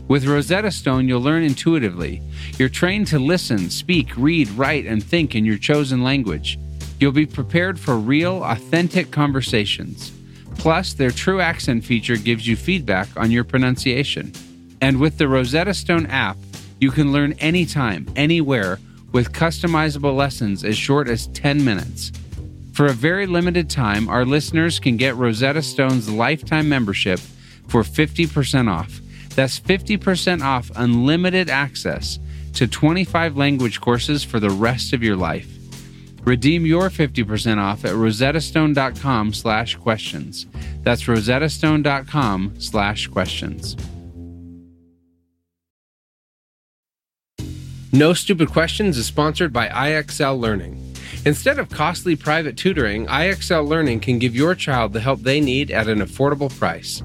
With 0.07 0.25
Rosetta 0.25 0.71
Stone, 0.71 1.07
you'll 1.07 1.21
learn 1.21 1.43
intuitively. 1.43 2.21
You're 2.57 2.69
trained 2.69 3.07
to 3.07 3.19
listen, 3.19 3.69
speak, 3.69 4.15
read, 4.15 4.49
write, 4.51 4.85
and 4.85 5.03
think 5.03 5.35
in 5.35 5.43
your 5.43 5.57
chosen 5.57 6.03
language. 6.03 6.57
You'll 6.99 7.11
be 7.13 7.25
prepared 7.25 7.79
for 7.79 7.97
real, 7.97 8.43
authentic 8.43 9.11
conversations. 9.11 10.11
Plus, 10.57 10.93
their 10.93 11.11
true 11.11 11.39
accent 11.39 11.85
feature 11.85 12.17
gives 12.17 12.45
you 12.45 12.57
feedback 12.57 13.07
on 13.15 13.31
your 13.31 13.45
pronunciation. 13.45 14.33
And 14.81 14.99
with 14.99 15.17
the 15.17 15.29
Rosetta 15.29 15.73
Stone 15.73 16.07
app, 16.07 16.37
you 16.79 16.91
can 16.91 17.11
learn 17.13 17.33
anytime, 17.33 18.07
anywhere, 18.15 18.79
with 19.11 19.31
customizable 19.31 20.15
lessons 20.15 20.63
as 20.63 20.77
short 20.77 21.07
as 21.07 21.27
10 21.27 21.63
minutes. 21.63 22.11
For 22.73 22.85
a 22.85 22.93
very 22.93 23.25
limited 23.25 23.69
time, 23.69 24.07
our 24.07 24.25
listeners 24.25 24.79
can 24.79 24.97
get 24.97 25.15
Rosetta 25.15 25.61
Stone's 25.61 26.09
lifetime 26.09 26.69
membership 26.69 27.19
for 27.67 27.83
50% 27.83 28.69
off. 28.69 28.99
That's 29.35 29.59
50% 29.59 30.41
off 30.41 30.71
unlimited 30.75 31.49
access 31.49 32.19
to 32.53 32.67
25 32.67 33.37
language 33.37 33.79
courses 33.79 34.23
for 34.23 34.39
the 34.39 34.49
rest 34.49 34.93
of 34.93 35.03
your 35.03 35.15
life. 35.15 35.58
Redeem 36.29 36.63
your 36.63 36.91
50% 36.91 37.57
off 37.57 37.83
at 37.85 37.93
rosettastone.com 37.93 39.33
slash 39.33 39.75
questions. 39.77 40.45
That's 40.83 41.05
rosettastone.com 41.05 42.53
slash 42.59 43.07
questions. 43.07 43.75
No 47.91 48.13
Stupid 48.13 48.49
Questions 48.49 48.99
is 48.99 49.07
sponsored 49.07 49.51
by 49.51 49.69
IXL 49.69 50.39
Learning. 50.39 50.93
Instead 51.25 51.57
of 51.57 51.71
costly 51.71 52.15
private 52.15 52.55
tutoring, 52.55 53.07
IXL 53.07 53.67
Learning 53.67 53.99
can 53.99 54.19
give 54.19 54.35
your 54.35 54.53
child 54.53 54.93
the 54.93 54.99
help 54.99 55.21
they 55.21 55.41
need 55.41 55.71
at 55.71 55.87
an 55.87 55.97
affordable 55.97 56.55
price. 56.55 57.01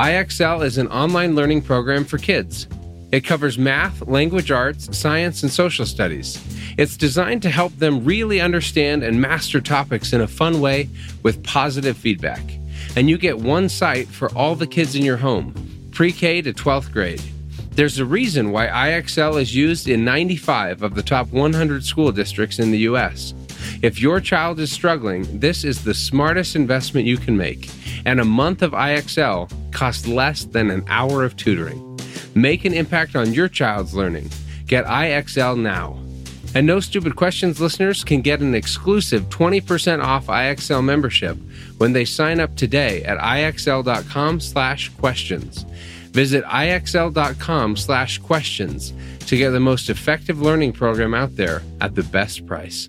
IXL 0.00 0.64
is 0.64 0.78
an 0.78 0.88
online 0.88 1.36
learning 1.36 1.62
program 1.62 2.04
for 2.04 2.18
kids. 2.18 2.66
It 3.14 3.22
covers 3.22 3.56
math, 3.56 4.08
language 4.08 4.50
arts, 4.50 4.98
science, 4.98 5.44
and 5.44 5.52
social 5.52 5.86
studies. 5.86 6.42
It's 6.76 6.96
designed 6.96 7.42
to 7.42 7.48
help 7.48 7.72
them 7.76 8.04
really 8.04 8.40
understand 8.40 9.04
and 9.04 9.20
master 9.20 9.60
topics 9.60 10.12
in 10.12 10.20
a 10.20 10.26
fun 10.26 10.60
way 10.60 10.88
with 11.22 11.44
positive 11.44 11.96
feedback. 11.96 12.42
And 12.96 13.08
you 13.08 13.16
get 13.16 13.38
one 13.38 13.68
site 13.68 14.08
for 14.08 14.34
all 14.34 14.56
the 14.56 14.66
kids 14.66 14.96
in 14.96 15.04
your 15.04 15.16
home, 15.16 15.54
pre 15.92 16.10
K 16.10 16.42
to 16.42 16.52
12th 16.52 16.92
grade. 16.92 17.22
There's 17.76 18.00
a 18.00 18.04
reason 18.04 18.50
why 18.50 18.66
IXL 18.66 19.40
is 19.40 19.54
used 19.54 19.88
in 19.88 20.04
95 20.04 20.82
of 20.82 20.96
the 20.96 21.02
top 21.04 21.28
100 21.28 21.84
school 21.84 22.10
districts 22.10 22.58
in 22.58 22.72
the 22.72 22.78
U.S. 22.78 23.32
If 23.80 24.00
your 24.00 24.18
child 24.18 24.58
is 24.58 24.72
struggling, 24.72 25.38
this 25.38 25.62
is 25.62 25.84
the 25.84 25.94
smartest 25.94 26.56
investment 26.56 27.06
you 27.06 27.18
can 27.18 27.36
make, 27.36 27.70
and 28.06 28.18
a 28.18 28.24
month 28.24 28.60
of 28.60 28.72
IXL 28.72 29.52
costs 29.70 30.08
less 30.08 30.46
than 30.46 30.68
an 30.68 30.82
hour 30.88 31.22
of 31.22 31.36
tutoring. 31.36 31.93
Make 32.34 32.64
an 32.64 32.74
impact 32.74 33.16
on 33.16 33.32
your 33.32 33.48
child's 33.48 33.94
learning. 33.94 34.30
Get 34.66 34.84
IXL 34.86 35.58
now. 35.60 35.98
And 36.54 36.66
No 36.66 36.78
Stupid 36.78 37.16
Questions 37.16 37.60
listeners 37.60 38.04
can 38.04 38.20
get 38.20 38.40
an 38.40 38.54
exclusive 38.54 39.24
20% 39.24 40.02
off 40.02 40.26
IXL 40.26 40.84
membership 40.84 41.36
when 41.78 41.92
they 41.92 42.04
sign 42.04 42.38
up 42.38 42.54
today 42.56 43.02
at 43.04 43.18
IXL.com 43.18 44.40
slash 44.40 44.88
questions. 44.90 45.64
Visit 46.12 46.44
ixl.com 46.44 47.76
slash 47.76 48.18
questions 48.18 48.92
to 49.26 49.36
get 49.36 49.50
the 49.50 49.58
most 49.58 49.90
effective 49.90 50.40
learning 50.40 50.72
program 50.72 51.12
out 51.12 51.34
there 51.34 51.62
at 51.80 51.96
the 51.96 52.04
best 52.04 52.46
price. 52.46 52.88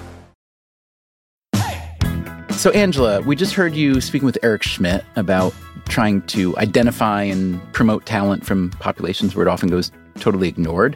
So, 2.61 2.69
Angela, 2.69 3.21
we 3.23 3.35
just 3.35 3.55
heard 3.55 3.73
you 3.73 3.99
speaking 4.01 4.27
with 4.27 4.37
Eric 4.43 4.61
Schmidt 4.61 5.03
about 5.15 5.51
trying 5.89 6.21
to 6.27 6.55
identify 6.59 7.23
and 7.23 7.59
promote 7.73 8.05
talent 8.05 8.45
from 8.45 8.69
populations 8.79 9.33
where 9.33 9.47
it 9.47 9.49
often 9.49 9.67
goes 9.67 9.91
totally 10.19 10.47
ignored. 10.47 10.95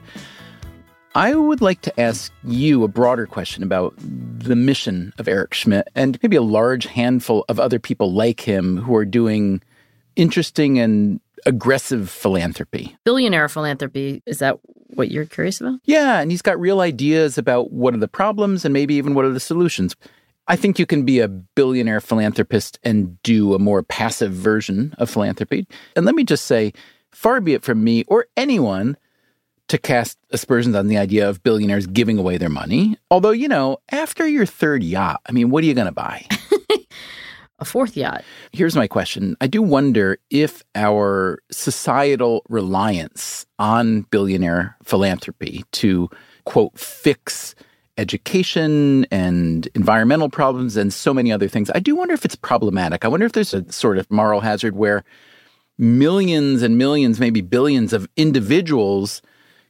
I 1.15 1.33
would 1.33 1.61
like 1.61 1.81
to 1.81 1.99
ask 1.99 2.31
you 2.43 2.83
a 2.83 2.87
broader 2.87 3.25
question 3.25 3.63
about 3.63 3.95
the 3.97 4.55
mission 4.55 5.11
of 5.17 5.27
Eric 5.27 5.55
Schmidt 5.55 5.87
and 5.95 6.19
maybe 6.21 6.35
a 6.35 6.43
large 6.43 6.85
handful 6.85 7.45
of 7.49 7.59
other 7.59 7.79
people 7.79 8.13
like 8.13 8.41
him 8.41 8.77
who 8.77 8.95
are 8.95 9.03
doing 9.03 9.59
interesting 10.15 10.77
and 10.77 11.19
aggressive 11.47 12.11
philanthropy. 12.11 12.95
Billionaire 13.05 13.49
philanthropy, 13.49 14.21
is 14.27 14.37
that 14.37 14.59
what 14.89 15.09
you're 15.09 15.25
curious 15.25 15.59
about? 15.61 15.79
Yeah, 15.85 16.19
and 16.19 16.29
he's 16.29 16.43
got 16.43 16.59
real 16.59 16.81
ideas 16.81 17.39
about 17.39 17.71
what 17.71 17.95
are 17.95 17.97
the 17.99 18.07
problems 18.07 18.65
and 18.65 18.71
maybe 18.71 18.93
even 18.93 19.15
what 19.15 19.25
are 19.25 19.33
the 19.33 19.39
solutions. 19.39 19.95
I 20.47 20.55
think 20.55 20.77
you 20.77 20.85
can 20.85 21.03
be 21.03 21.19
a 21.19 21.27
billionaire 21.27 22.01
philanthropist 22.01 22.79
and 22.83 23.21
do 23.23 23.53
a 23.53 23.59
more 23.59 23.81
passive 23.83 24.31
version 24.31 24.93
of 24.97 25.09
philanthropy. 25.09 25.67
And 25.95 26.05
let 26.05 26.15
me 26.15 26.23
just 26.23 26.45
say, 26.45 26.73
far 27.11 27.41
be 27.41 27.53
it 27.53 27.63
from 27.63 27.83
me 27.83 28.03
or 28.07 28.27
anyone 28.37 28.97
to 29.67 29.77
cast 29.77 30.17
aspersions 30.29 30.75
on 30.75 30.87
the 30.87 30.97
idea 30.97 31.27
of 31.27 31.41
billionaires 31.41 31.87
giving 31.87 32.19
away 32.19 32.37
their 32.37 32.49
money. 32.49 32.97
Although, 33.09 33.31
you 33.31 33.47
know, 33.47 33.77
after 33.89 34.27
your 34.27 34.45
third 34.45 34.83
yacht, 34.83 35.21
I 35.27 35.31
mean, 35.31 35.49
what 35.49 35.63
are 35.63 35.67
you 35.67 35.73
going 35.73 35.87
to 35.87 35.91
buy? 35.91 36.27
a 37.59 37.65
fourth 37.65 37.97
yacht. 37.97 38.23
Here's 38.51 38.75
my 38.75 38.87
question 38.87 39.35
I 39.41 39.47
do 39.47 39.61
wonder 39.61 40.19
if 40.29 40.63
our 40.75 41.39
societal 41.51 42.43
reliance 42.49 43.45
on 43.57 44.01
billionaire 44.01 44.77
philanthropy 44.83 45.63
to, 45.73 46.09
quote, 46.43 46.77
fix 46.77 47.55
education 47.97 49.05
and 49.11 49.67
environmental 49.75 50.29
problems 50.29 50.75
and 50.75 50.93
so 50.93 51.13
many 51.13 51.31
other 51.31 51.47
things. 51.47 51.71
I 51.73 51.79
do 51.79 51.95
wonder 51.95 52.13
if 52.13 52.25
it's 52.25 52.35
problematic. 52.35 53.05
I 53.05 53.07
wonder 53.07 53.25
if 53.25 53.31
there's 53.31 53.53
a 53.53 53.71
sort 53.71 53.97
of 53.97 54.09
moral 54.11 54.41
hazard 54.41 54.75
where 54.75 55.03
millions 55.77 56.61
and 56.61 56.77
millions, 56.77 57.19
maybe 57.19 57.41
billions 57.41 57.93
of 57.93 58.07
individuals 58.15 59.21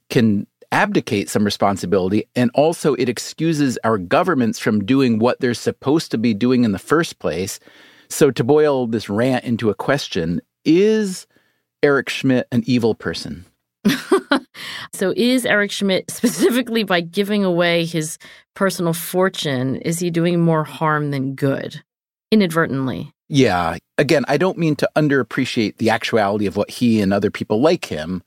can 0.10 0.48
abdicate 0.72 1.30
some 1.30 1.44
responsibility. 1.44 2.28
And 2.36 2.52
also, 2.54 2.96
it 2.96 3.10
excuses 3.10 3.78
our 3.84 3.98
governments 3.98 4.60
from 4.60 4.86
doing 4.86 5.20
what 5.20 5.40
they're 5.40 5.54
supposed 5.54 6.12
to 6.12 6.18
be 6.18 6.34
doing 6.34 6.64
in 6.64 6.72
the 6.72 6.80
first 6.80 7.20
place. 7.20 7.60
So, 8.10 8.32
to 8.32 8.44
boil 8.44 8.88
this 8.88 9.10
rant 9.10 9.46
into 9.46 9.70
a 9.70 9.76
question, 9.76 10.42
is 10.64 11.28
Eric 11.82 12.10
Schmidt 12.10 12.48
an 12.52 12.64
evil 12.66 12.96
person? 12.96 13.46
so, 14.94 15.14
is 15.16 15.46
Eric 15.46 15.72
Schmidt 15.72 16.10
specifically 16.12 16.84
by 16.84 17.02
giving 17.02 17.44
away 17.44 17.86
his 17.86 18.18
personal 18.54 18.94
fortune, 18.94 19.78
is 19.78 20.00
he 20.00 20.10
doing 20.10 20.40
more 20.40 20.64
harm 20.64 21.12
than 21.12 21.36
good 21.36 21.84
inadvertently? 22.32 23.12
Yeah. 23.28 23.78
Again, 23.98 24.24
I 24.28 24.38
don't 24.38 24.58
mean 24.58 24.76
to 24.78 24.90
underappreciate 24.96 25.78
the 25.78 25.90
actuality 25.90 26.46
of 26.46 26.58
what 26.58 26.70
he 26.70 27.02
and 27.02 27.12
other 27.12 27.32
people 27.32 27.60
like 27.60 27.86
him 27.86 28.24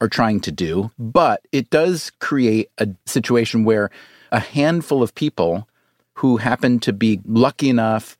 are 0.00 0.08
trying 0.08 0.40
to 0.40 0.52
do, 0.52 0.90
but 0.98 1.46
it 1.52 1.70
does 1.70 2.10
create 2.18 2.70
a 2.78 2.88
situation 3.06 3.64
where 3.64 3.90
a 4.30 4.40
handful 4.40 5.02
of 5.02 5.14
people 5.14 5.68
who 6.14 6.38
happen 6.38 6.80
to 6.80 6.92
be 6.92 7.20
lucky 7.24 7.68
enough 7.68 8.18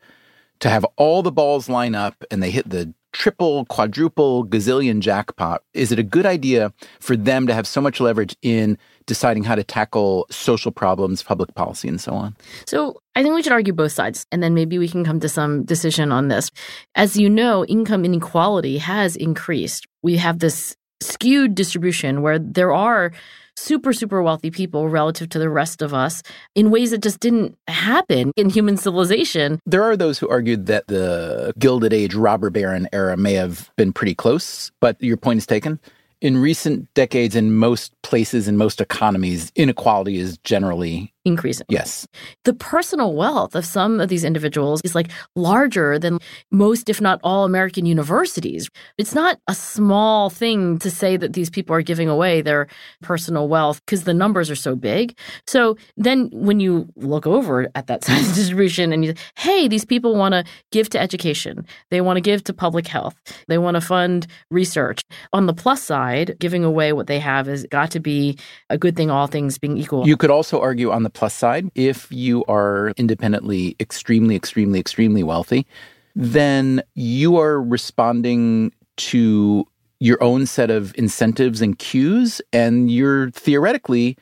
to 0.60 0.70
have 0.70 0.86
all 0.96 1.22
the 1.22 1.32
balls 1.32 1.68
line 1.68 1.94
up 1.94 2.24
and 2.30 2.42
they 2.42 2.50
hit 2.50 2.70
the 2.70 2.94
triple, 3.12 3.64
quadruple, 3.66 4.44
gazillion 4.46 5.00
jackpot, 5.00 5.62
is 5.74 5.92
it 5.92 5.98
a 5.98 6.02
good 6.02 6.26
idea 6.26 6.72
for 7.00 7.16
them 7.16 7.46
to 7.46 7.54
have 7.54 7.66
so 7.66 7.80
much 7.80 8.00
leverage 8.00 8.36
in 8.42 8.76
deciding 9.06 9.44
how 9.44 9.54
to 9.54 9.62
tackle 9.64 10.26
social 10.30 10.72
problems, 10.72 11.22
public 11.22 11.54
policy, 11.54 11.88
and 11.88 12.00
so 12.00 12.12
on? 12.12 12.34
So 12.66 13.00
I 13.14 13.22
think 13.22 13.34
we 13.34 13.42
should 13.42 13.52
argue 13.52 13.72
both 13.72 13.92
sides, 13.92 14.26
and 14.32 14.42
then 14.42 14.54
maybe 14.54 14.78
we 14.78 14.88
can 14.88 15.04
come 15.04 15.20
to 15.20 15.28
some 15.28 15.64
decision 15.64 16.10
on 16.10 16.28
this. 16.28 16.50
As 16.94 17.16
you 17.16 17.28
know, 17.28 17.64
income 17.66 18.04
inequality 18.04 18.78
has 18.78 19.16
increased. 19.16 19.86
We 20.02 20.16
have 20.16 20.38
this 20.38 20.76
skewed 21.00 21.54
distribution 21.54 22.22
where 22.22 22.38
there 22.38 22.72
are 22.72 23.12
super, 23.56 23.92
super 23.92 24.22
wealthy 24.22 24.50
people 24.50 24.88
relative 24.88 25.28
to 25.30 25.38
the 25.38 25.48
rest 25.48 25.82
of 25.82 25.94
us 25.94 26.22
in 26.54 26.70
ways 26.70 26.90
that 26.90 27.02
just 27.02 27.20
didn't 27.20 27.56
happen 27.68 28.32
in 28.36 28.50
human 28.50 28.76
civilization. 28.76 29.60
There 29.66 29.82
are 29.82 29.96
those 29.96 30.18
who 30.18 30.28
argued 30.28 30.66
that 30.66 30.86
the 30.88 31.52
Gilded 31.58 31.92
Age 31.92 32.14
robber 32.14 32.50
baron 32.50 32.88
era 32.92 33.16
may 33.16 33.34
have 33.34 33.70
been 33.76 33.92
pretty 33.92 34.14
close, 34.14 34.70
but 34.80 35.00
your 35.02 35.16
point 35.16 35.38
is 35.38 35.46
taken. 35.46 35.80
In 36.20 36.36
recent 36.36 36.92
decades, 36.94 37.34
in 37.34 37.54
most 37.54 37.92
places, 38.02 38.46
in 38.46 38.56
most 38.56 38.80
economies, 38.80 39.50
inequality 39.56 40.18
is 40.18 40.38
generally 40.38 41.11
increasing. 41.24 41.66
Yes. 41.68 42.06
The 42.44 42.54
personal 42.54 43.14
wealth 43.14 43.54
of 43.54 43.64
some 43.64 44.00
of 44.00 44.08
these 44.08 44.24
individuals 44.24 44.80
is 44.84 44.94
like 44.94 45.10
larger 45.36 45.98
than 45.98 46.18
most, 46.50 46.88
if 46.88 47.00
not 47.00 47.20
all, 47.22 47.44
American 47.44 47.86
universities. 47.86 48.68
It's 48.98 49.14
not 49.14 49.38
a 49.48 49.54
small 49.54 50.30
thing 50.30 50.78
to 50.80 50.90
say 50.90 51.16
that 51.16 51.32
these 51.32 51.50
people 51.50 51.74
are 51.76 51.82
giving 51.82 52.08
away 52.08 52.42
their 52.42 52.66
personal 53.02 53.48
wealth 53.48 53.80
because 53.86 54.04
the 54.04 54.14
numbers 54.14 54.50
are 54.50 54.56
so 54.56 54.74
big. 54.74 55.16
So 55.46 55.76
then 55.96 56.28
when 56.32 56.60
you 56.60 56.88
look 56.96 57.26
over 57.26 57.68
at 57.74 57.86
that 57.86 58.04
size 58.04 58.34
distribution 58.34 58.92
and 58.92 59.04
you, 59.04 59.14
hey, 59.36 59.68
these 59.68 59.84
people 59.84 60.16
want 60.16 60.32
to 60.32 60.44
give 60.72 60.90
to 60.90 61.00
education, 61.00 61.66
they 61.90 62.00
want 62.00 62.16
to 62.16 62.20
give 62.20 62.42
to 62.44 62.52
public 62.52 62.86
health, 62.86 63.14
they 63.48 63.58
want 63.58 63.76
to 63.76 63.80
fund 63.80 64.26
research. 64.50 65.02
On 65.32 65.46
the 65.46 65.54
plus 65.54 65.82
side, 65.82 66.36
giving 66.38 66.64
away 66.64 66.92
what 66.92 67.06
they 67.06 67.20
have 67.20 67.46
has 67.46 67.64
got 67.66 67.90
to 67.92 68.00
be 68.00 68.36
a 68.70 68.78
good 68.78 68.96
thing, 68.96 69.10
all 69.10 69.26
things 69.26 69.58
being 69.58 69.76
equal. 69.76 70.06
You 70.06 70.16
could 70.16 70.30
also 70.30 70.60
argue 70.60 70.90
on 70.90 71.02
the 71.02 71.11
plus 71.12 71.34
side, 71.34 71.70
if 71.74 72.10
you 72.10 72.44
are 72.46 72.92
independently 72.96 73.76
extremely, 73.80 74.36
extremely, 74.36 74.78
extremely 74.80 75.22
wealthy, 75.22 75.66
then 76.14 76.82
you 76.94 77.38
are 77.38 77.62
responding 77.62 78.72
to 78.96 79.66
your 79.98 80.22
own 80.22 80.46
set 80.46 80.70
of 80.70 80.92
incentives 80.98 81.62
and 81.62 81.78
cues, 81.78 82.40
and 82.52 82.90
you're 82.90 83.30
theoretically 83.30 84.16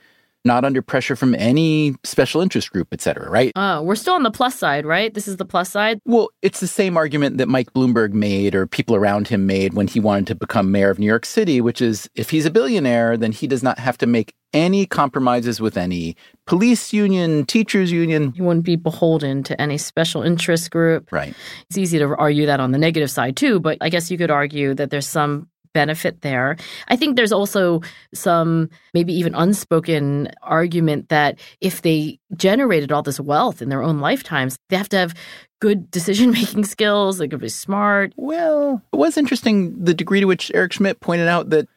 not 0.45 0.65
under 0.65 0.83
pressure 0.83 1.17
from 1.17 1.35
any 1.35 1.95
special 2.05 2.41
interest 2.41 2.71
group, 2.73 2.89
et 2.93 3.01
cetera, 3.01 3.31
right? 3.31 3.53
Oh, 3.57 3.83
we're 3.83 3.95
still 3.95 4.15
on 4.15 4.23
the 4.23 4.31
plus 4.31 4.55
side, 4.55 4.87
right? 4.87 5.13
This 5.13 5.29
is 5.29 5.37
the 5.37 5.45
plus 5.45 5.71
side? 5.71 6.01
Well, 6.07 6.31
it's 6.43 6.61
the 6.61 6.67
same 6.67 6.97
argument 6.97 7.39
that 7.39 7.49
Mike 7.49 7.73
Bloomberg 7.73 8.13
made 8.13 8.55
or 8.55 8.67
people 8.67 8.97
around 8.97 9.29
him 9.29 9.47
made 9.47 9.75
when 9.75 9.87
he 9.87 10.01
wanted 10.01 10.27
to 10.29 10.35
become 10.35 10.73
mayor 10.73 10.91
of 10.91 10.99
New 10.99 11.07
York 11.07 11.27
City, 11.27 11.61
which 11.61 11.83
is 11.83 12.09
if 12.15 12.31
he's 12.31 12.47
a 12.47 12.51
billionaire, 12.51 13.17
then 13.17 13.33
he 13.33 13.47
does 13.47 13.63
not 13.63 13.79
have 13.79 13.99
to 13.99 14.07
make 14.07 14.35
any 14.53 14.85
compromises 14.87 15.61
with 15.61 15.77
any 15.77 16.17
police 16.47 16.93
union, 16.93 17.47
teachers 17.47 17.93
union. 17.93 18.33
He 18.33 18.43
wouldn't 18.43 18.65
be 18.65 18.75
beholden 18.77 19.45
to 19.45 19.61
any 19.61 19.79
special 19.79 20.23
interest 20.23 20.71
group. 20.73 21.13
Right. 21.13 21.35
It's 21.69 21.79
easy 21.79 21.99
to 21.99 22.17
argue 22.17 22.47
that 22.47 22.59
on 22.59 22.73
the 22.73 22.79
negative 22.79 23.11
side 23.11 23.37
too, 23.37 23.61
but 23.61 23.79
I 23.81 23.91
guess 23.91 24.11
you 24.11 24.19
could 24.19 24.31
argue 24.31 24.75
that 24.75 24.91
there's 24.91 25.07
some 25.07 25.49
benefit 25.73 26.23
there. 26.23 26.57
I 26.89 26.97
think 26.97 27.17
there's 27.17 27.33
also 27.33 27.81
some 28.15 28.71
maybe 28.95 29.13
even 29.13 29.35
unspoken 29.35 30.31
argument 30.43 31.09
that 31.09 31.39
if 31.61 31.83
they 31.83 32.19
generated 32.37 32.93
all 32.93 33.03
this 33.03 33.21
wealth 33.21 33.63
in 33.63 33.69
their 33.69 33.83
own 33.83 34.01
lifetimes, 34.01 34.59
they 34.69 34.77
have 34.77 34.89
to 34.91 34.97
have 34.97 35.15
good 35.61 35.91
decision 35.91 36.31
making 36.31 36.65
skills, 36.65 37.19
they 37.19 37.29
could 37.29 37.41
be 37.41 37.49
smart. 37.49 38.13
Well, 38.17 38.83
it 38.93 38.97
was 38.97 39.17
interesting 39.17 39.85
the 39.85 39.95
degree 39.95 40.21
to 40.21 40.27
which 40.27 40.51
Eric 40.55 40.73
Schmidt 40.73 41.01
pointed 41.01 41.29
out 41.29 41.51
that 41.51 41.69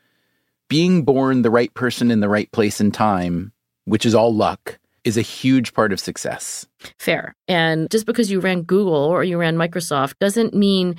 being 0.70 1.04
born 1.04 1.42
the 1.42 1.52
right 1.52 1.74
person 1.74 2.10
in 2.10 2.20
the 2.20 2.30
right 2.30 2.52
place 2.52 2.80
and 2.80 2.94
time, 2.94 3.52
which 3.86 4.06
is 4.06 4.16
all 4.16 4.34
luck, 4.34 4.80
is 5.04 5.18
a 5.18 5.22
huge 5.22 5.74
part 5.74 5.92
of 5.92 6.00
success. 6.00 6.66
Fair. 6.98 7.36
And 7.48 7.92
just 7.92 8.06
because 8.06 8.32
you 8.32 8.40
ran 8.40 8.64
Google 8.64 8.94
or 8.94 9.24
you 9.24 9.38
ran 9.38 9.58
Microsoft 9.58 10.18
doesn't 10.20 10.54
mean 10.54 10.96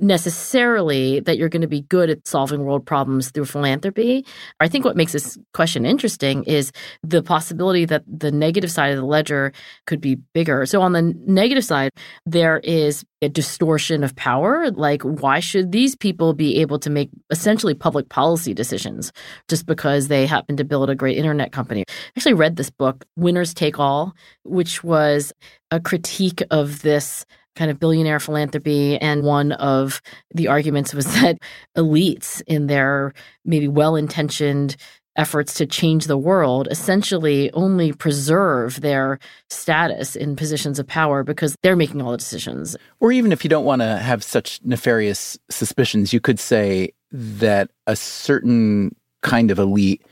necessarily 0.00 1.20
that 1.20 1.38
you're 1.38 1.48
going 1.48 1.62
to 1.62 1.68
be 1.68 1.82
good 1.82 2.10
at 2.10 2.26
solving 2.26 2.64
world 2.64 2.84
problems 2.84 3.30
through 3.30 3.46
philanthropy. 3.46 4.24
I 4.60 4.68
think 4.68 4.84
what 4.84 4.96
makes 4.96 5.12
this 5.12 5.38
question 5.54 5.86
interesting 5.86 6.44
is 6.44 6.72
the 7.02 7.22
possibility 7.22 7.84
that 7.86 8.04
the 8.06 8.30
negative 8.30 8.70
side 8.70 8.90
of 8.90 8.96
the 8.96 9.06
ledger 9.06 9.52
could 9.86 10.00
be 10.00 10.16
bigger. 10.34 10.66
So, 10.66 10.82
on 10.82 10.92
the 10.92 11.02
negative 11.26 11.64
side, 11.64 11.90
there 12.24 12.58
is 12.58 13.04
a 13.22 13.28
distortion 13.28 14.04
of 14.04 14.14
power. 14.16 14.70
Like, 14.70 15.02
why 15.02 15.40
should 15.40 15.72
these 15.72 15.96
people 15.96 16.34
be 16.34 16.60
able 16.60 16.78
to 16.80 16.90
make 16.90 17.10
essentially 17.30 17.74
public 17.74 18.08
policy 18.08 18.52
decisions 18.52 19.12
just 19.48 19.66
because 19.66 20.08
they 20.08 20.26
happen 20.26 20.56
to 20.58 20.64
build 20.64 20.90
a 20.90 20.94
great 20.94 21.16
internet 21.16 21.52
company? 21.52 21.84
I 21.88 21.92
actually 22.16 22.34
read 22.34 22.56
this 22.56 22.70
book, 22.70 23.04
Winners 23.16 23.54
Take 23.54 23.78
All, 23.78 24.14
which 24.44 24.84
was 24.84 25.32
a 25.70 25.80
critique 25.80 26.42
of 26.50 26.82
this 26.82 27.24
kind 27.56 27.70
of 27.70 27.80
billionaire 27.80 28.20
philanthropy. 28.20 28.98
And 28.98 29.24
one 29.24 29.52
of 29.52 30.00
the 30.32 30.48
arguments 30.48 30.94
was 30.94 31.06
that 31.20 31.38
elites, 31.76 32.42
in 32.46 32.66
their 32.68 33.12
maybe 33.44 33.68
well 33.68 33.96
intentioned 33.96 34.76
efforts 35.16 35.54
to 35.54 35.66
change 35.66 36.06
the 36.06 36.18
world, 36.18 36.68
essentially 36.70 37.50
only 37.52 37.92
preserve 37.92 38.80
their 38.82 39.18
status 39.48 40.14
in 40.14 40.36
positions 40.36 40.78
of 40.78 40.86
power 40.86 41.24
because 41.24 41.56
they're 41.62 41.76
making 41.76 42.02
all 42.02 42.12
the 42.12 42.18
decisions. 42.18 42.76
Or 43.00 43.12
even 43.12 43.32
if 43.32 43.42
you 43.42 43.50
don't 43.50 43.64
want 43.64 43.82
to 43.82 43.96
have 43.96 44.22
such 44.22 44.60
nefarious 44.62 45.38
suspicions, 45.50 46.12
you 46.12 46.20
could 46.20 46.38
say 46.38 46.92
that 47.12 47.70
a 47.86 47.96
certain 47.96 48.94
kind 49.22 49.50
of 49.50 49.58
elite 49.58 50.02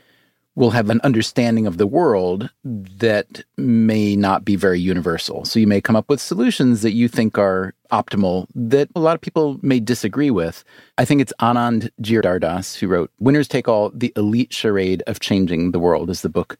will 0.55 0.71
have 0.71 0.89
an 0.89 1.01
understanding 1.03 1.67
of 1.67 1.77
the 1.77 1.87
world 1.87 2.49
that 2.63 3.43
may 3.57 4.15
not 4.15 4.45
be 4.45 4.55
very 4.55 4.79
universal. 4.79 5.43
So 5.43 5.59
you 5.59 5.67
may 5.67 5.81
come 5.81 5.97
up 5.97 6.09
with 6.09 6.21
solutions 6.21 6.81
that 6.81 6.93
you 6.93 7.07
think 7.07 7.37
are 7.37 7.73
optimal 7.91 8.47
that 8.55 8.89
a 8.95 8.99
lot 8.99 9.15
of 9.15 9.21
people 9.21 9.59
may 9.61 9.79
disagree 9.79 10.31
with. 10.31 10.63
I 10.97 11.05
think 11.05 11.21
it's 11.21 11.33
Anand 11.41 11.89
Giridharadas 12.01 12.77
who 12.77 12.87
wrote 12.87 13.11
Winners 13.19 13.49
Take 13.49 13.67
All, 13.67 13.91
The 13.93 14.13
Elite 14.15 14.53
Charade 14.53 15.03
of 15.07 15.19
Changing 15.19 15.71
the 15.71 15.79
World 15.79 16.09
is 16.09 16.21
the 16.21 16.29
book 16.29 16.57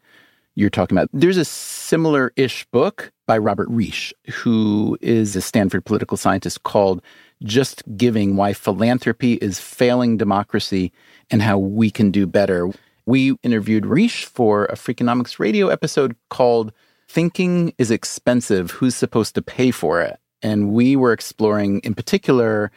you're 0.55 0.69
talking 0.69 0.97
about. 0.97 1.09
There's 1.13 1.37
a 1.37 1.45
similar 1.45 2.31
ish 2.35 2.65
book 2.65 3.11
by 3.27 3.37
Robert 3.37 3.67
Reich, 3.69 4.13
who 4.31 4.97
is 5.01 5.35
a 5.35 5.41
Stanford 5.41 5.85
political 5.85 6.17
scientist 6.17 6.63
called 6.63 7.01
Just 7.43 7.83
Giving 7.97 8.35
Why 8.35 8.53
Philanthropy 8.53 9.33
is 9.35 9.59
Failing 9.59 10.17
Democracy 10.17 10.91
and 11.29 11.41
How 11.41 11.57
We 11.57 11.91
Can 11.91 12.11
Do 12.11 12.25
Better. 12.25 12.71
We 13.05 13.35
interviewed 13.43 13.85
Reich 13.85 14.25
for 14.25 14.65
a 14.65 14.75
Freakonomics 14.75 15.37
radio 15.37 15.67
episode 15.67 16.15
called 16.29 16.71
Thinking 17.07 17.73
is 17.77 17.91
Expensive 17.91 18.71
Who's 18.71 18.95
Supposed 18.95 19.35
to 19.35 19.41
Pay 19.41 19.71
for 19.71 20.01
It? 20.01 20.19
And 20.41 20.71
we 20.71 20.95
were 20.95 21.13
exploring, 21.13 21.79
in 21.79 21.93
particular, 21.93 22.71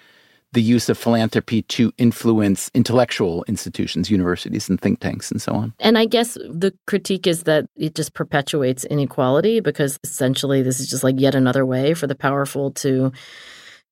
the 0.52 0.62
use 0.62 0.88
of 0.88 0.96
philanthropy 0.96 1.62
to 1.62 1.92
influence 1.98 2.70
intellectual 2.74 3.44
institutions, 3.48 4.10
universities, 4.10 4.68
and 4.68 4.80
think 4.80 5.00
tanks, 5.00 5.30
and 5.30 5.40
so 5.40 5.52
on. 5.52 5.74
And 5.78 5.98
I 5.98 6.06
guess 6.06 6.34
the 6.34 6.72
critique 6.86 7.26
is 7.26 7.44
that 7.44 7.66
it 7.76 7.94
just 7.94 8.14
perpetuates 8.14 8.84
inequality 8.84 9.60
because 9.60 9.98
essentially 10.04 10.62
this 10.62 10.80
is 10.80 10.88
just 10.88 11.04
like 11.04 11.20
yet 11.20 11.34
another 11.34 11.66
way 11.66 11.94
for 11.94 12.06
the 12.06 12.14
powerful 12.14 12.70
to 12.72 13.12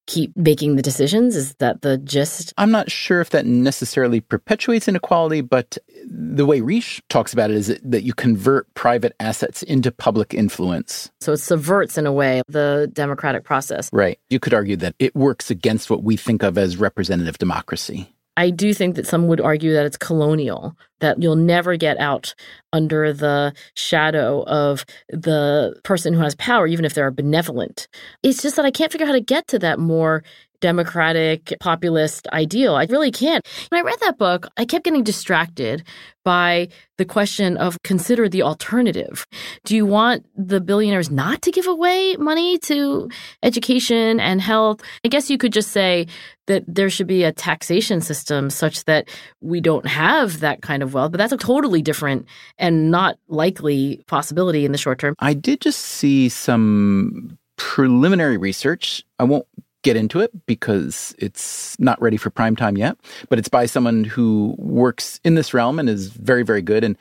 keep 0.07 0.37
making 0.37 0.77
the 0.77 0.83
decisions? 0.83 1.37
Is 1.37 1.55
that 1.57 1.83
the 1.83 1.99
gist? 1.99 2.53
I'm 2.59 2.71
not 2.71 2.91
sure 2.91 3.21
if 3.21 3.31
that 3.31 3.47
necessarily 3.47 4.21
perpetuates 4.21 4.89
inequality, 4.89 5.41
but 5.41 5.79
the 6.05 6.47
way 6.47 6.61
Reich 6.61 7.03
talks 7.09 7.33
about 7.33 7.51
it 7.51 7.57
is 7.57 7.79
that 7.83 8.03
you 8.03 8.15
convert 8.15 8.73
private 8.75 9.15
assets 9.21 9.63
into 9.63 9.91
public 9.91 10.35
influence. 10.35 11.11
So 11.21 11.33
it 11.33 11.39
subverts, 11.39 11.99
in 11.99 12.07
a 12.07 12.13
way, 12.13 12.43
the 12.49 12.91
democratic 12.93 13.45
process. 13.45 13.91
Right. 13.93 14.19
You 14.29 14.41
could 14.41 14.55
argue 14.55 14.77
that 14.77 14.95
it 14.99 15.15
works 15.15 15.51
against 15.51 15.91
what 15.91 16.03
we 16.03 16.17
think 16.17 16.43
of 16.43 16.57
as 16.59 16.77
representative 16.77 17.39
democracy. 17.39 18.13
I 18.37 18.51
do 18.51 18.75
think 18.75 18.97
that 18.97 19.07
some 19.07 19.29
would 19.29 19.41
argue 19.41 19.73
that 19.73 19.87
it's 19.87 19.97
colonial, 19.97 20.77
that 21.01 21.23
you'll 21.23 21.37
never 21.37 21.77
get 21.77 21.99
out 21.99 22.35
under 22.73 23.13
the 23.13 23.55
shadow 23.75 24.43
of 24.45 24.85
the 25.09 25.79
person 25.85 26.13
who 26.13 26.21
has 26.21 26.35
power, 26.35 26.67
even 26.67 26.85
if 26.85 26.95
they're 26.95 27.11
benevolent. 27.11 27.89
It's 28.23 28.43
just 28.43 28.57
that 28.57 28.65
I 28.65 28.71
can't 28.71 28.93
figure 28.93 29.07
out 29.07 29.09
how 29.09 29.15
to 29.15 29.21
get 29.21 29.49
to 29.49 29.59
that 29.61 29.79
more 29.79 30.23
democratic 30.61 31.55
populist 31.61 32.27
ideal. 32.33 32.75
I 32.75 32.85
really 32.85 33.11
can't. 33.11 33.47
When 33.71 33.81
I 33.81 33.83
read 33.83 33.99
that 34.01 34.19
book, 34.19 34.47
I 34.57 34.65
kept 34.65 34.85
getting 34.85 35.05
distracted 35.05 35.85
by 36.25 36.69
the 36.99 37.05
question 37.05 37.57
of 37.57 37.81
consider 37.85 38.29
the 38.29 38.43
alternative. 38.43 39.27
Do 39.65 39.77
you 39.77 39.87
want 39.87 40.27
the 40.37 40.61
billionaires 40.61 41.09
not 41.09 41.43
to 41.43 41.53
give 41.53 41.69
away 41.69 42.17
money 42.17 42.59
to 42.59 43.09
education 43.45 44.19
and 44.19 44.41
health? 44.41 44.81
I 45.05 45.09
guess 45.09 45.31
you 45.31 45.39
could 45.39 45.53
just 45.53 45.71
say 45.71 46.09
that 46.47 46.65
there 46.67 46.91
should 46.91 47.07
be 47.07 47.23
a 47.23 47.33
taxation 47.33 48.01
system 48.01 48.51
such 48.51 48.85
that 48.85 49.09
we 49.41 49.61
don't 49.61 49.87
have 49.87 50.41
that 50.41 50.63
kind 50.63 50.83
of 50.83 50.95
wealth, 50.95 51.13
but 51.13 51.19
that's 51.19 51.33
a 51.33 51.37
totally 51.37 51.83
different 51.83 52.27
and 52.59 52.91
not 52.91 53.19
likely 53.29 54.03
possibility 54.09 54.65
in 54.65 54.73
the 54.73 54.79
short 54.79 54.99
term. 54.99 55.15
I 55.21 55.35
did 55.35 55.61
just 55.61 55.81
see 55.81 56.29
some 56.29 57.39
preliminary 57.57 58.37
research. 58.37 59.05
I 59.19 59.25
won't 59.25 59.47
get 59.87 59.97
into 59.97 60.19
it 60.19 60.33
because 60.47 61.15
it's 61.17 61.79
not 61.79 62.01
ready 62.03 62.17
for 62.17 62.29
prime 62.29 62.57
time 62.57 62.77
yet, 62.77 62.97
but 63.29 63.39
it's 63.39 63.49
by 63.49 63.67
someone 63.67 64.03
who 64.03 64.57
works 64.59 65.21
in 65.23 65.37
this 65.37 65.55
realm 65.55 65.79
and 65.79 65.89
is 65.89 66.09
very, 66.09 66.43
very 66.43 66.61
good. 66.61 66.83
And 66.83 66.99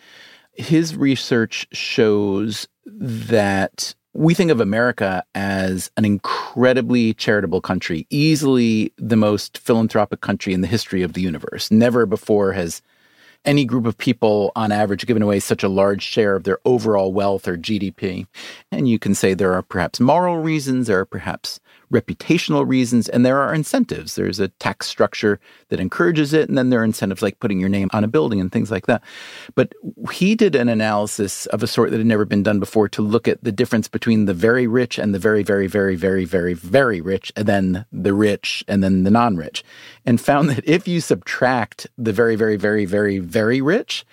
his 0.54 0.96
research 0.96 1.68
shows 1.72 2.68
that 2.86 3.96
we 4.14 4.36
think 4.36 4.52
of 4.52 4.62
America 4.62 5.24
as 5.34 5.90
an 5.98 6.06
incredibly 6.06 7.16
charitable 7.16 7.60
country, 7.60 8.06
easily 8.12 8.94
the 8.98 9.18
most 9.18 9.58
philanthropic 9.58 10.22
country 10.22 10.54
in 10.54 10.62
the 10.62 10.68
history 10.68 11.02
of 11.02 11.14
the 11.14 11.22
universe. 11.22 11.72
Never 11.72 12.06
before 12.06 12.54
has 12.54 12.84
any 13.46 13.66
group 13.66 13.88
of 13.88 13.98
people 13.98 14.52
on 14.56 14.72
average 14.72 15.08
given 15.08 15.24
away 15.24 15.40
such 15.40 15.64
a 15.64 15.70
large 15.70 16.04
share 16.04 16.36
of 16.36 16.44
their 16.44 16.60
overall 16.66 17.12
wealth 17.12 17.48
or 17.48 17.58
GDP. 17.58 18.28
And 18.72 18.88
you 18.88 19.00
can 19.00 19.16
say 19.16 19.34
there 19.34 19.54
are 19.54 19.64
perhaps 19.64 20.00
moral 20.00 20.38
reasons, 20.38 20.88
there 20.88 21.00
are 21.00 21.06
perhaps 21.06 21.60
reputational 21.92 22.68
reasons, 22.68 23.10
and 23.10 23.26
there 23.26 23.40
are 23.40 23.54
incentives. 23.54 24.16
There's 24.16 24.40
a 24.40 24.48
tax 24.48 24.88
structure 24.88 25.40
that 25.70 25.80
encourages 25.80 26.34
it, 26.34 26.50
and 26.50 26.58
then 26.58 26.70
there 26.70 26.82
are 26.82 26.86
incentives 26.86 27.22
like 27.22 27.40
putting 27.40 27.60
your 27.60 27.70
name 27.70 27.90
on 27.94 28.04
a 28.04 28.08
building 28.08 28.40
and 28.40 28.52
things 28.52 28.72
like 28.72 28.88
that. 28.88 29.04
But 29.56 29.74
he 30.12 30.36
did 30.36 30.56
an 30.56 30.70
analysis 30.70 31.46
of 31.48 31.64
a 31.64 31.68
sort 31.68 31.92
that 31.92 31.98
had 31.98 32.06
never 32.06 32.26
been 32.26 32.44
done 32.44 32.60
before 32.60 32.90
to 32.90 33.02
look 33.02 33.28
at 33.28 33.44
the 33.44 33.52
difference 33.52 33.88
between 33.88 34.26
the 34.26 34.34
very 34.34 34.68
rich 34.68 34.98
and 34.98 35.14
the 35.14 35.20
very, 35.20 35.44
very, 35.44 35.68
very, 35.68 35.96
very, 35.96 36.26
very, 36.26 36.54
very 36.54 37.02
rich, 37.02 37.32
and 37.36 37.48
then 37.48 37.86
the 37.92 38.14
rich 38.14 38.64
and 38.68 38.84
then 38.84 39.04
the 39.04 39.12
non 39.12 39.36
rich, 39.38 39.64
and 40.06 40.20
found 40.20 40.50
that 40.50 40.68
if 40.68 40.88
you 40.88 41.02
subtract 41.02 41.88
the 41.98 42.14
very, 42.14 42.36
very, 42.36 42.56
very, 42.56 42.86
very, 42.86 43.20
very 43.20 43.62
rich, 43.62 44.06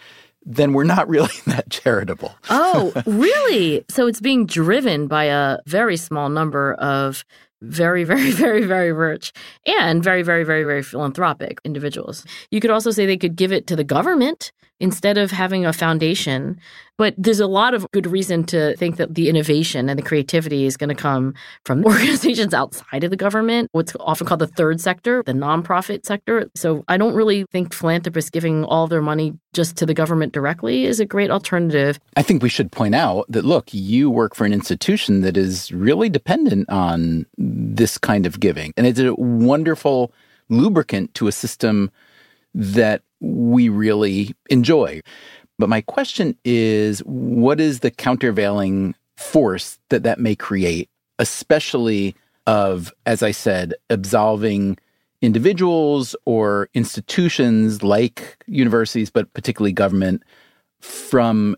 then 0.44 0.72
we're 0.72 0.84
not 0.84 1.08
really 1.08 1.34
that 1.46 1.70
charitable. 1.70 2.34
oh, 2.50 2.92
really? 3.06 3.84
So 3.88 4.06
it's 4.06 4.20
being 4.20 4.46
driven 4.46 5.06
by 5.06 5.24
a 5.24 5.58
very 5.66 5.96
small 5.96 6.28
number 6.28 6.74
of 6.74 7.24
very, 7.62 8.04
very, 8.12 8.30
very, 8.32 8.64
very 8.64 8.92
rich 8.92 9.32
and 9.66 10.02
very, 10.02 10.22
very, 10.22 10.44
very, 10.44 10.64
very 10.64 10.82
philanthropic 10.82 11.60
individuals. 11.64 12.24
You 12.50 12.60
could 12.60 12.70
also 12.70 12.90
say 12.90 13.06
they 13.06 13.16
could 13.16 13.36
give 13.36 13.52
it 13.52 13.66
to 13.68 13.76
the 13.76 13.84
government 13.84 14.52
instead 14.82 15.16
of 15.16 15.30
having 15.30 15.64
a 15.64 15.72
foundation. 15.72 16.58
But 16.98 17.14
there's 17.16 17.40
a 17.40 17.46
lot 17.46 17.72
of 17.72 17.88
good 17.92 18.06
reason 18.06 18.44
to 18.46 18.76
think 18.76 18.96
that 18.96 19.14
the 19.14 19.28
innovation 19.28 19.88
and 19.88 19.96
the 19.96 20.02
creativity 20.02 20.66
is 20.66 20.76
going 20.76 20.88
to 20.88 20.94
come 20.94 21.34
from 21.64 21.84
organizations 21.86 22.52
outside 22.52 23.04
of 23.04 23.10
the 23.10 23.16
government, 23.16 23.68
what's 23.72 23.94
often 24.00 24.26
called 24.26 24.40
the 24.40 24.48
third 24.48 24.80
sector, 24.80 25.22
the 25.24 25.32
nonprofit 25.32 26.04
sector. 26.04 26.50
So 26.56 26.84
I 26.88 26.96
don't 26.96 27.14
really 27.14 27.46
think 27.52 27.72
philanthropists 27.72 28.28
giving 28.28 28.64
all 28.64 28.88
their 28.88 29.00
money 29.00 29.34
just 29.52 29.76
to 29.76 29.86
the 29.86 29.94
government 29.94 30.32
directly 30.32 30.84
is 30.84 30.98
a 30.98 31.06
great 31.06 31.30
alternative. 31.30 32.00
I 32.16 32.22
think 32.22 32.42
we 32.42 32.48
should 32.48 32.72
point 32.72 32.96
out 32.96 33.24
that 33.28 33.44
look, 33.44 33.72
you 33.72 34.10
work 34.10 34.34
for 34.34 34.44
an 34.44 34.52
institution 34.52 35.20
that 35.20 35.36
is 35.36 35.70
really 35.70 36.08
dependent 36.08 36.68
on 36.68 37.24
this 37.38 37.98
kind 37.98 38.26
of 38.26 38.40
giving. 38.40 38.72
And 38.76 38.86
it's 38.86 38.98
a 38.98 39.14
wonderful 39.14 40.12
lubricant 40.48 41.14
to 41.14 41.28
a 41.28 41.32
system 41.32 41.90
that 42.54 43.02
we 43.22 43.68
really 43.68 44.34
enjoy. 44.50 45.00
But 45.58 45.68
my 45.68 45.80
question 45.80 46.36
is 46.44 47.00
what 47.00 47.60
is 47.60 47.80
the 47.80 47.90
countervailing 47.90 48.94
force 49.16 49.78
that 49.90 50.02
that 50.02 50.18
may 50.18 50.34
create, 50.34 50.90
especially 51.18 52.16
of, 52.46 52.92
as 53.06 53.22
I 53.22 53.30
said, 53.30 53.74
absolving 53.88 54.76
individuals 55.20 56.16
or 56.24 56.68
institutions 56.74 57.84
like 57.84 58.42
universities, 58.46 59.08
but 59.10 59.32
particularly 59.34 59.72
government, 59.72 60.24
from 60.80 61.56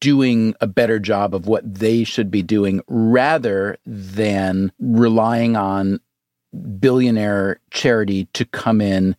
doing 0.00 0.54
a 0.60 0.66
better 0.66 1.00
job 1.00 1.34
of 1.34 1.46
what 1.46 1.74
they 1.74 2.04
should 2.04 2.30
be 2.30 2.42
doing 2.42 2.80
rather 2.86 3.76
than 3.84 4.70
relying 4.78 5.56
on 5.56 5.98
billionaire 6.78 7.60
charity 7.70 8.26
to 8.32 8.44
come 8.44 8.80
in 8.80 9.16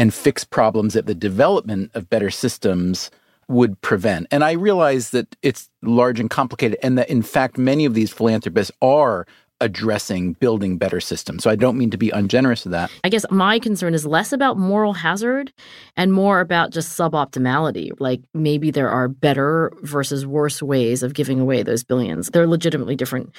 and 0.00 0.14
fix 0.14 0.44
problems 0.44 0.94
that 0.94 1.04
the 1.04 1.14
development 1.14 1.90
of 1.92 2.08
better 2.08 2.30
systems 2.30 3.10
would 3.48 3.78
prevent. 3.82 4.26
And 4.30 4.42
I 4.42 4.52
realize 4.52 5.10
that 5.10 5.36
it's 5.42 5.68
large 5.82 6.18
and 6.18 6.30
complicated, 6.30 6.78
and 6.82 6.96
that 6.96 7.10
in 7.10 7.20
fact, 7.20 7.58
many 7.58 7.84
of 7.84 7.92
these 7.92 8.10
philanthropists 8.10 8.72
are 8.80 9.26
addressing 9.60 10.32
building 10.34 10.78
better 10.78 11.00
systems. 11.00 11.42
So 11.44 11.50
I 11.50 11.56
don't 11.56 11.76
mean 11.76 11.90
to 11.90 11.98
be 11.98 12.08
ungenerous 12.08 12.62
to 12.62 12.70
that. 12.70 12.90
I 13.04 13.10
guess 13.10 13.26
my 13.30 13.58
concern 13.58 13.92
is 13.92 14.06
less 14.06 14.32
about 14.32 14.56
moral 14.56 14.94
hazard 14.94 15.52
and 15.98 16.14
more 16.14 16.40
about 16.40 16.70
just 16.70 16.98
suboptimality. 16.98 17.90
Like 17.98 18.22
maybe 18.32 18.70
there 18.70 18.88
are 18.88 19.06
better 19.06 19.70
versus 19.82 20.24
worse 20.26 20.62
ways 20.62 21.02
of 21.02 21.12
giving 21.12 21.40
away 21.40 21.62
those 21.62 21.84
billions. 21.84 22.30
They're 22.30 22.46
legitimately 22.46 22.96
different 22.96 23.34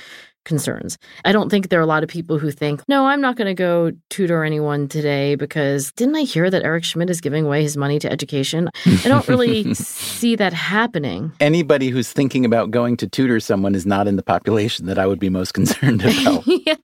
concerns. 0.45 0.97
I 1.25 1.31
don't 1.31 1.49
think 1.49 1.69
there 1.69 1.79
are 1.79 1.83
a 1.83 1.87
lot 1.87 2.03
of 2.03 2.09
people 2.09 2.39
who 2.39 2.51
think, 2.51 2.81
no, 2.87 3.05
I'm 3.05 3.21
not 3.21 3.35
going 3.35 3.47
to 3.47 3.53
go 3.53 3.91
tutor 4.09 4.43
anyone 4.43 4.87
today 4.87 5.35
because 5.35 5.91
didn't 5.93 6.15
I 6.15 6.21
hear 6.21 6.49
that 6.49 6.63
Eric 6.63 6.83
Schmidt 6.83 7.09
is 7.09 7.21
giving 7.21 7.45
away 7.45 7.61
his 7.61 7.77
money 7.77 7.99
to 7.99 8.11
education? 8.11 8.69
I 8.85 9.07
don't 9.07 9.27
really 9.27 9.73
see 9.73 10.35
that 10.35 10.53
happening. 10.53 11.31
Anybody 11.39 11.89
who's 11.89 12.11
thinking 12.11 12.45
about 12.45 12.71
going 12.71 12.97
to 12.97 13.07
tutor 13.07 13.39
someone 13.39 13.75
is 13.75 13.85
not 13.85 14.07
in 14.07 14.15
the 14.15 14.23
population 14.23 14.85
that 14.87 14.97
I 14.97 15.05
would 15.07 15.19
be 15.19 15.29
most 15.29 15.51
concerned 15.53 16.01
about. 16.01 16.43
yeah. 16.65 16.75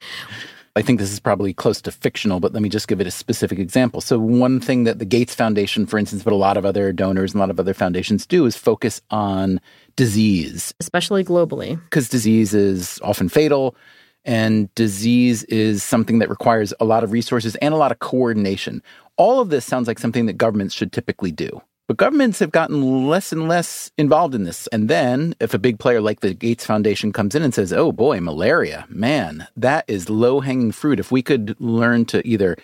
I 0.78 0.84
think 0.84 1.00
this 1.00 1.12
is 1.12 1.20
probably 1.20 1.54
close 1.54 1.82
to 1.82 1.92
fictional, 1.92 2.40
but 2.40 2.54
let 2.54 2.62
me 2.62 2.70
just 2.70 2.88
give 2.88 3.02
it 3.02 3.08
a 3.08 3.12
specific 3.12 3.58
example. 3.58 4.00
So, 4.00 4.20
one 4.20 4.60
thing 4.60 4.84
that 4.84 5.00
the 5.00 5.06
Gates 5.06 5.34
Foundation, 5.34 5.88
for 5.88 5.98
instance, 5.98 6.22
but 6.22 6.34
a 6.34 6.36
lot 6.36 6.56
of 6.56 6.66
other 6.66 6.94
donors 6.94 7.34
and 7.34 7.40
a 7.40 7.42
lot 7.42 7.50
of 7.50 7.60
other 7.60 7.74
foundations 7.74 8.28
do 8.28 8.46
is 8.46 8.56
focus 8.56 9.02
on 9.10 9.60
disease, 9.96 10.76
especially 10.80 11.24
globally. 11.24 11.82
Because 11.86 12.10
disease 12.10 12.54
is 12.54 13.00
often 13.02 13.28
fatal, 13.28 13.76
and 14.24 14.74
disease 14.76 15.44
is 15.46 15.82
something 15.82 16.20
that 16.20 16.30
requires 16.30 16.76
a 16.80 16.86
lot 16.86 17.04
of 17.04 17.12
resources 17.12 17.56
and 17.56 17.74
a 17.74 17.78
lot 17.78 17.92
of 17.92 17.98
coordination. 17.98 18.84
All 19.16 19.40
of 19.40 19.50
this 19.50 19.66
sounds 19.66 19.88
like 19.88 19.98
something 19.98 20.28
that 20.28 20.34
governments 20.34 20.76
should 20.76 20.94
typically 20.94 21.32
do. 21.32 21.60
But 21.88 21.96
governments 21.96 22.40
have 22.40 22.52
gotten 22.52 23.08
less 23.08 23.32
and 23.32 23.48
less 23.48 23.92
involved 23.98 24.36
in 24.36 24.44
this. 24.44 24.68
And 24.68 24.90
then, 24.90 25.36
if 25.40 25.54
a 25.54 25.60
big 25.60 25.80
player 25.80 26.02
like 26.02 26.20
the 26.20 26.34
Gates 26.34 26.66
Foundation 26.66 27.14
comes 27.14 27.34
in 27.34 27.44
and 27.44 27.54
says, 27.54 27.72
oh 27.72 27.94
boy, 27.94 28.20
malaria, 28.20 28.86
man, 28.90 29.48
that 29.56 29.86
is 29.88 30.10
low 30.10 30.42
hanging 30.42 30.74
fruit. 30.74 31.00
If 31.00 31.14
we 31.14 31.22
could 31.22 31.56
learn 31.62 32.04
to 32.08 32.28
either 32.28 32.58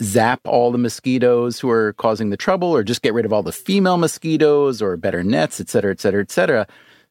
zap 0.00 0.40
all 0.44 0.70
the 0.70 0.78
mosquitoes 0.78 1.58
who 1.58 1.68
are 1.70 1.92
causing 1.94 2.30
the 2.30 2.36
trouble 2.36 2.68
or 2.68 2.84
just 2.84 3.02
get 3.02 3.14
rid 3.14 3.24
of 3.24 3.32
all 3.32 3.42
the 3.42 3.50
female 3.50 3.96
mosquitoes 3.96 4.80
or 4.80 4.96
better 4.96 5.24
nets, 5.24 5.60
et 5.60 5.68
cetera, 5.68 5.90
et 5.90 6.00
cetera, 6.00 6.22
et 6.22 6.30
cetera, 6.30 6.64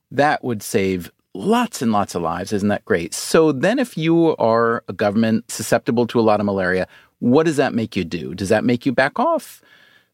that 0.09 0.45
would 0.45 0.63
save 0.63 1.11
lots 1.33 1.81
and 1.81 1.91
lots 1.91 2.15
of 2.15 2.21
lives. 2.21 2.53
Isn't 2.53 2.69
that 2.69 2.85
great? 2.85 3.13
So 3.13 3.51
then, 3.51 3.77
if 3.77 3.97
you 3.97 4.37
are 4.37 4.85
a 4.87 4.93
government 4.93 5.51
susceptible 5.51 6.07
to 6.07 6.19
a 6.19 6.21
lot 6.21 6.39
of 6.39 6.45
malaria, 6.45 6.87
what 7.19 7.45
does 7.45 7.57
that 7.57 7.73
make 7.73 7.97
you 7.97 8.05
do? 8.05 8.33
Does 8.33 8.47
that 8.47 8.63
make 8.63 8.85
you 8.85 8.93
back 8.93 9.19
off? 9.19 9.61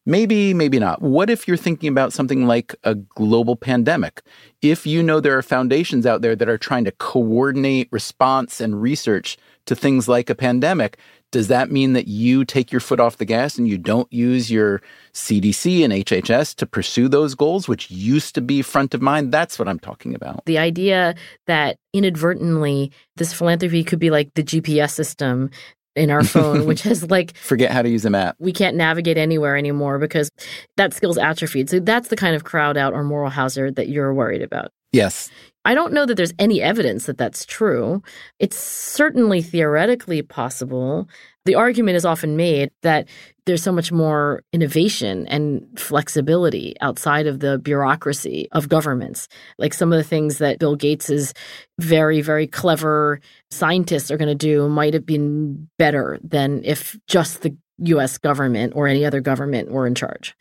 Maybe, 0.06 0.54
maybe 0.54 0.80
not. 0.80 1.02
What 1.02 1.30
if 1.30 1.48
you're 1.48 1.56
thinking 1.56 1.88
about 1.88 2.12
something 2.12 2.46
like 2.46 2.76
a 2.84 2.96
global 2.96 3.56
pandemic? 3.56 4.22
If 4.62 4.86
you 4.86 5.02
know 5.02 5.20
there 5.20 5.38
are 5.38 5.42
foundations 5.42 6.06
out 6.06 6.22
there 6.22 6.36
that 6.36 6.50
are 6.50 6.58
trying 6.58 6.84
to 6.86 6.92
coordinate 6.92 7.88
response 7.92 8.60
and 8.60 8.82
research 8.82 9.38
to 9.66 9.76
things 9.76 10.10
like 10.10 10.30
a 10.30 10.36
pandemic, 10.36 10.98
does 11.32 11.48
that 11.48 11.72
mean 11.72 11.94
that 11.94 12.08
you 12.08 12.44
take 12.44 12.72
your 12.72 12.82
foot 12.82 13.00
off 13.00 13.18
the 13.18 13.26
gas 13.26 13.58
and 13.58 13.68
you 13.68 13.78
don't 13.78 14.12
use 14.12 14.52
your 14.52 14.82
CDC 15.14 15.84
and 15.84 15.94
HHS 15.94 16.54
to 16.56 16.66
pursue 16.66 17.08
those 17.08 17.34
goals, 17.34 17.68
which 17.68 17.90
used 17.90 18.36
to 18.36 18.42
be 18.42 18.62
front 18.62 18.94
of 18.94 19.02
mind? 19.02 19.32
That's 19.32 19.58
what 19.58 19.70
I'm 19.70 19.80
talking 19.80 20.14
about. 20.14 20.46
The 20.46 20.58
idea 20.58 21.16
that 21.48 21.78
inadvertently 21.94 22.92
this 23.16 23.34
philanthropy 23.34 23.84
could 23.84 24.00
be 24.00 24.12
like 24.12 24.34
the 24.36 24.44
GPS 24.44 24.92
system 24.92 25.50
in 25.96 26.10
our 26.10 26.24
phone, 26.24 26.66
which 26.66 26.82
has 26.84 27.10
like 27.10 27.36
forget 27.36 27.72
how 27.72 27.82
to 27.82 27.90
use 27.90 28.06
a 28.06 28.10
map. 28.10 28.36
We 28.40 28.52
can't 28.52 28.76
navigate 28.76 29.18
anywhere 29.18 29.58
anymore 29.58 30.00
because 30.00 30.30
that 30.78 30.94
skill's 30.94 31.18
atrophied. 31.18 31.70
So 31.70 31.80
that's 31.80 32.10
the 32.10 32.16
kind 32.16 32.36
of 32.36 32.44
crowd 32.44 32.78
out 32.78 32.94
or 32.94 33.04
moral 33.04 33.30
hazard 33.30 33.76
that 33.76 33.90
you're 33.90 34.14
worried 34.14 34.42
about. 34.42 34.72
Yes. 34.94 35.30
I 35.66 35.76
don't 35.76 35.94
know 35.94 36.06
that 36.06 36.16
there's 36.16 36.34
any 36.40 36.62
evidence 36.62 37.06
that 37.06 37.18
that's 37.18 37.46
true. 37.46 38.04
It's 38.38 38.58
certainly 38.58 39.42
theoretically 39.42 40.22
possible. 40.22 41.08
The 41.46 41.56
argument 41.56 41.96
is 41.96 42.06
often 42.06 42.36
made 42.36 42.70
that 42.82 43.08
there's 43.46 43.64
so 43.64 43.72
much 43.72 43.92
more 43.92 44.44
innovation 44.52 45.26
and 45.28 45.66
flexibility 45.78 46.76
outside 46.82 47.28
of 47.28 47.40
the 47.40 47.58
bureaucracy 47.60 48.48
of 48.52 48.70
governments. 48.70 49.28
Like 49.58 49.74
some 49.74 49.92
of 49.92 49.98
the 49.98 50.04
things 50.04 50.38
that 50.38 50.60
Bill 50.60 50.76
Gates's 50.76 51.34
very, 51.80 52.22
very 52.22 52.48
clever 52.48 53.22
scientists 53.50 54.12
are 54.12 54.18
going 54.18 54.30
to 54.30 54.36
do 54.36 54.68
might 54.68 54.94
have 54.94 55.06
been 55.06 55.70
better 55.78 56.20
than 56.24 56.62
if 56.66 56.98
just 57.08 57.42
the 57.42 57.56
US 57.80 58.18
government 58.18 58.74
or 58.76 58.88
any 58.88 59.06
other 59.06 59.22
government 59.22 59.72
were 59.72 59.88
in 59.88 59.96
charge. 59.96 60.36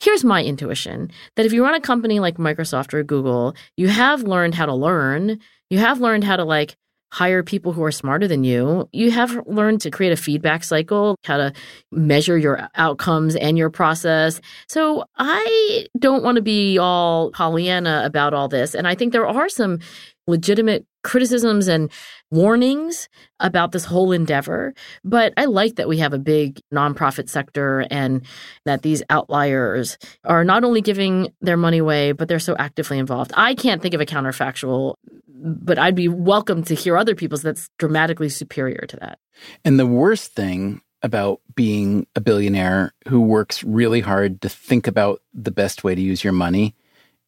Here's 0.00 0.24
my 0.24 0.44
intuition 0.44 1.10
that 1.36 1.46
if 1.46 1.52
you 1.52 1.64
run 1.64 1.74
a 1.74 1.80
company 1.80 2.20
like 2.20 2.36
Microsoft 2.36 2.92
or 2.94 3.02
Google, 3.02 3.56
you 3.76 3.88
have 3.88 4.22
learned 4.22 4.54
how 4.54 4.66
to 4.66 4.74
learn. 4.74 5.40
You 5.70 5.78
have 5.78 6.00
learned 6.00 6.24
how 6.24 6.36
to 6.36 6.44
like 6.44 6.76
hire 7.12 7.42
people 7.42 7.72
who 7.72 7.82
are 7.82 7.92
smarter 7.92 8.28
than 8.28 8.44
you. 8.44 8.88
You 8.92 9.10
have 9.10 9.46
learned 9.46 9.80
to 9.82 9.90
create 9.90 10.12
a 10.12 10.16
feedback 10.16 10.64
cycle, 10.64 11.16
how 11.24 11.38
to 11.38 11.52
measure 11.90 12.36
your 12.36 12.68
outcomes 12.74 13.36
and 13.36 13.56
your 13.56 13.70
process. 13.70 14.40
So 14.68 15.04
I 15.16 15.86
don't 15.98 16.24
want 16.24 16.36
to 16.36 16.42
be 16.42 16.78
all 16.78 17.30
Pollyanna 17.30 18.02
about 18.04 18.34
all 18.34 18.48
this. 18.48 18.74
And 18.74 18.86
I 18.86 18.94
think 18.94 19.12
there 19.12 19.26
are 19.26 19.48
some 19.48 19.78
legitimate 20.26 20.84
criticisms 21.06 21.68
and 21.68 21.88
warnings 22.32 23.08
about 23.38 23.70
this 23.70 23.84
whole 23.84 24.10
endeavor. 24.10 24.74
But 25.04 25.32
I 25.36 25.44
like 25.44 25.76
that 25.76 25.88
we 25.88 25.98
have 25.98 26.12
a 26.12 26.18
big 26.18 26.60
nonprofit 26.74 27.28
sector 27.28 27.86
and 27.92 28.26
that 28.64 28.82
these 28.82 29.04
outliers 29.08 29.98
are 30.24 30.42
not 30.42 30.64
only 30.64 30.80
giving 30.80 31.32
their 31.40 31.56
money 31.56 31.78
away, 31.78 32.10
but 32.10 32.26
they're 32.26 32.40
so 32.40 32.56
actively 32.58 32.98
involved. 32.98 33.32
I 33.36 33.54
can't 33.54 33.80
think 33.80 33.94
of 33.94 34.00
a 34.00 34.06
counterfactual, 34.06 34.96
but 35.28 35.78
I'd 35.78 35.94
be 35.94 36.08
welcome 36.08 36.64
to 36.64 36.74
hear 36.74 36.96
other 36.96 37.14
people's 37.14 37.42
that's 37.42 37.70
dramatically 37.78 38.28
superior 38.28 38.84
to 38.88 38.96
that. 38.96 39.20
And 39.64 39.78
the 39.78 39.86
worst 39.86 40.32
thing 40.32 40.82
about 41.02 41.40
being 41.54 42.04
a 42.16 42.20
billionaire 42.20 42.92
who 43.06 43.20
works 43.20 43.62
really 43.62 44.00
hard 44.00 44.40
to 44.40 44.48
think 44.48 44.88
about 44.88 45.22
the 45.32 45.52
best 45.52 45.84
way 45.84 45.94
to 45.94 46.00
use 46.00 46.24
your 46.24 46.32
money 46.32 46.74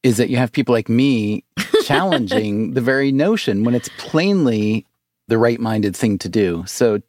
is 0.03 0.17
that 0.17 0.31
you 0.31 0.37
have 0.37 0.51
people 0.51 0.73
like 0.73 0.89
me 0.89 1.45
challenging 1.85 2.75
the 2.75 2.81
very 2.81 3.13
notion 3.13 3.65
when 3.65 3.75
it's 3.75 3.91
plainly 3.99 4.87
the 5.29 5.39
right 5.39 5.61
minded 5.61 5.97
thing 5.97 6.19
to 6.19 6.29
do. 6.29 6.65
So, 6.67 7.01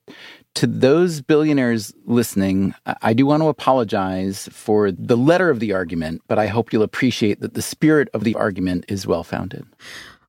to 0.55 0.67
those 0.67 1.22
billionaires 1.22 1.93
listening, 2.05 2.74
I 3.01 3.13
do 3.13 3.26
want 3.26 3.43
to 3.43 3.47
apologize 3.47 4.49
for 4.51 4.91
the 4.91 5.15
letter 5.15 5.49
of 5.49 5.59
the 5.59 5.74
argument, 5.74 6.22
but 6.28 6.39
I 6.39 6.47
hope 6.47 6.74
you'll 6.74 6.84
appreciate 6.84 7.39
that 7.41 7.53
the 7.53 7.61
spirit 7.61 8.09
of 8.13 8.24
the 8.24 8.36
argument 8.36 8.86
is 8.88 9.05
well 9.05 9.24
founded. 9.24 9.65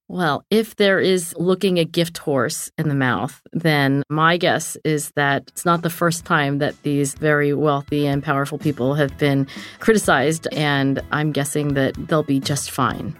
Well, 0.08 0.44
if 0.50 0.74
there 0.74 0.98
is 0.98 1.34
looking 1.38 1.78
a 1.78 1.84
gift 1.84 2.18
horse 2.18 2.68
in 2.76 2.88
the 2.88 2.96
mouth, 2.96 3.40
then 3.52 4.02
my 4.08 4.38
guess 4.38 4.76
is 4.84 5.12
that 5.12 5.44
it's 5.46 5.64
not 5.64 5.82
the 5.82 5.88
first 5.88 6.24
time 6.24 6.58
that 6.58 6.82
these 6.82 7.14
very 7.14 7.54
wealthy 7.54 8.08
and 8.08 8.20
powerful 8.20 8.58
people 8.58 8.94
have 8.94 9.16
been 9.18 9.46
criticized, 9.78 10.48
and 10.50 11.00
I'm 11.12 11.30
guessing 11.30 11.74
that 11.74 11.94
they'll 12.08 12.24
be 12.24 12.40
just 12.40 12.72
fine. 12.72 13.16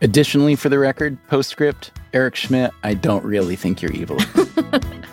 Additionally, 0.00 0.56
for 0.56 0.68
the 0.68 0.78
record, 0.78 1.18
postscript, 1.28 1.92
Eric 2.12 2.36
Schmidt, 2.36 2.72
I 2.82 2.94
don't 2.94 3.24
really 3.24 3.56
think 3.56 3.82
you're 3.82 3.92
evil. 3.92 4.18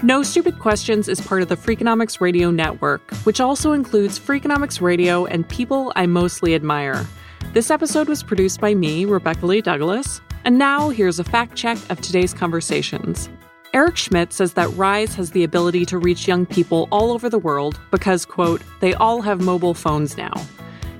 No 0.00 0.22
Stupid 0.22 0.60
Questions 0.60 1.08
is 1.08 1.20
part 1.20 1.42
of 1.42 1.48
the 1.48 1.56
Freakonomics 1.56 2.20
Radio 2.20 2.52
Network, 2.52 3.10
which 3.24 3.40
also 3.40 3.72
includes 3.72 4.16
Freakonomics 4.16 4.80
Radio 4.80 5.24
and 5.26 5.48
People 5.48 5.92
I 5.96 6.06
Mostly 6.06 6.54
Admire. 6.54 7.04
This 7.52 7.68
episode 7.68 8.08
was 8.08 8.22
produced 8.22 8.60
by 8.60 8.74
me, 8.74 9.06
Rebecca 9.06 9.44
Lee 9.44 9.60
Douglas. 9.60 10.20
And 10.44 10.56
now 10.56 10.90
here's 10.90 11.18
a 11.18 11.24
fact 11.24 11.56
check 11.56 11.78
of 11.90 12.00
today's 12.00 12.32
conversations. 12.32 13.28
Eric 13.74 13.96
Schmidt 13.96 14.32
says 14.32 14.52
that 14.52 14.72
Rise 14.76 15.16
has 15.16 15.32
the 15.32 15.42
ability 15.42 15.84
to 15.86 15.98
reach 15.98 16.28
young 16.28 16.46
people 16.46 16.86
all 16.92 17.10
over 17.10 17.28
the 17.28 17.36
world 17.36 17.80
because, 17.90 18.24
quote, 18.24 18.62
they 18.78 18.94
all 18.94 19.20
have 19.20 19.40
mobile 19.40 19.74
phones 19.74 20.16
now. 20.16 20.32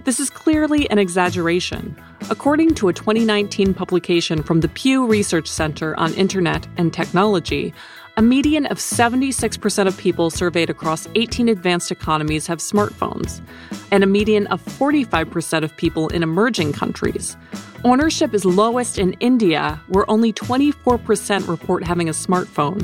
This 0.08 0.20
is 0.20 0.30
clearly 0.30 0.88
an 0.88 0.98
exaggeration. 0.98 1.94
According 2.30 2.76
to 2.76 2.88
a 2.88 2.94
2019 2.94 3.74
publication 3.74 4.42
from 4.42 4.60
the 4.60 4.68
Pew 4.70 5.06
Research 5.06 5.46
Center 5.46 5.94
on 6.00 6.14
Internet 6.14 6.66
and 6.78 6.94
Technology, 6.94 7.74
a 8.16 8.22
median 8.22 8.64
of 8.64 8.78
76% 8.78 9.86
of 9.86 9.98
people 9.98 10.30
surveyed 10.30 10.70
across 10.70 11.06
18 11.14 11.50
advanced 11.50 11.92
economies 11.92 12.46
have 12.46 12.60
smartphones, 12.60 13.42
and 13.90 14.02
a 14.02 14.06
median 14.06 14.46
of 14.46 14.64
45% 14.64 15.62
of 15.62 15.76
people 15.76 16.08
in 16.08 16.22
emerging 16.22 16.72
countries. 16.72 17.36
Ownership 17.84 18.32
is 18.32 18.46
lowest 18.46 18.98
in 18.98 19.12
India, 19.20 19.78
where 19.88 20.10
only 20.10 20.32
24% 20.32 21.46
report 21.46 21.84
having 21.84 22.08
a 22.08 22.12
smartphone. 22.12 22.82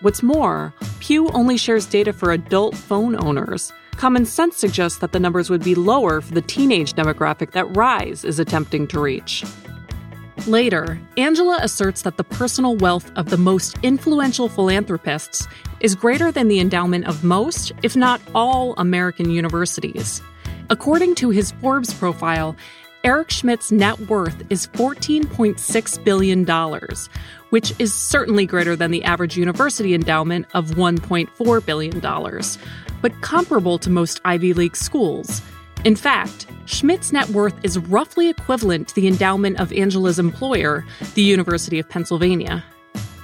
What's 0.00 0.20
more, 0.20 0.74
Pew 0.98 1.28
only 1.28 1.58
shares 1.58 1.86
data 1.86 2.12
for 2.12 2.32
adult 2.32 2.74
phone 2.74 3.14
owners. 3.24 3.72
Common 3.96 4.26
sense 4.26 4.56
suggests 4.56 4.98
that 4.98 5.12
the 5.12 5.20
numbers 5.20 5.48
would 5.48 5.64
be 5.64 5.74
lower 5.74 6.20
for 6.20 6.34
the 6.34 6.42
teenage 6.42 6.92
demographic 6.92 7.52
that 7.52 7.74
Rise 7.76 8.24
is 8.24 8.38
attempting 8.38 8.86
to 8.88 9.00
reach. 9.00 9.44
Later, 10.46 11.00
Angela 11.16 11.58
asserts 11.62 12.02
that 12.02 12.18
the 12.18 12.24
personal 12.24 12.76
wealth 12.76 13.10
of 13.16 13.30
the 13.30 13.38
most 13.38 13.78
influential 13.82 14.48
philanthropists 14.48 15.48
is 15.80 15.94
greater 15.94 16.30
than 16.30 16.48
the 16.48 16.60
endowment 16.60 17.06
of 17.06 17.24
most, 17.24 17.72
if 17.82 17.96
not 17.96 18.20
all, 18.34 18.74
American 18.76 19.30
universities. 19.30 20.20
According 20.68 21.14
to 21.16 21.30
his 21.30 21.52
Forbes 21.52 21.94
profile, 21.94 22.54
Eric 23.02 23.30
Schmidt's 23.30 23.72
net 23.72 23.98
worth 24.00 24.44
is 24.50 24.66
$14.6 24.68 26.04
billion, 26.04 26.44
which 27.50 27.72
is 27.78 27.94
certainly 27.94 28.46
greater 28.46 28.76
than 28.76 28.90
the 28.90 29.04
average 29.04 29.36
university 29.36 29.94
endowment 29.94 30.46
of 30.54 30.72
$1.4 30.72 31.66
billion, 31.66 32.00
but 33.02 33.20
comparable 33.20 33.78
to 33.78 33.90
most 33.90 34.20
Ivy 34.24 34.52
League 34.52 34.76
schools. 34.76 35.42
In 35.84 35.96
fact, 35.96 36.46
Schmidt's 36.64 37.12
net 37.12 37.28
worth 37.30 37.54
is 37.62 37.78
roughly 37.78 38.28
equivalent 38.28 38.88
to 38.88 38.94
the 38.94 39.06
endowment 39.06 39.60
of 39.60 39.72
Angela's 39.72 40.18
employer, 40.18 40.84
the 41.14 41.22
University 41.22 41.78
of 41.78 41.88
Pennsylvania. 41.88 42.64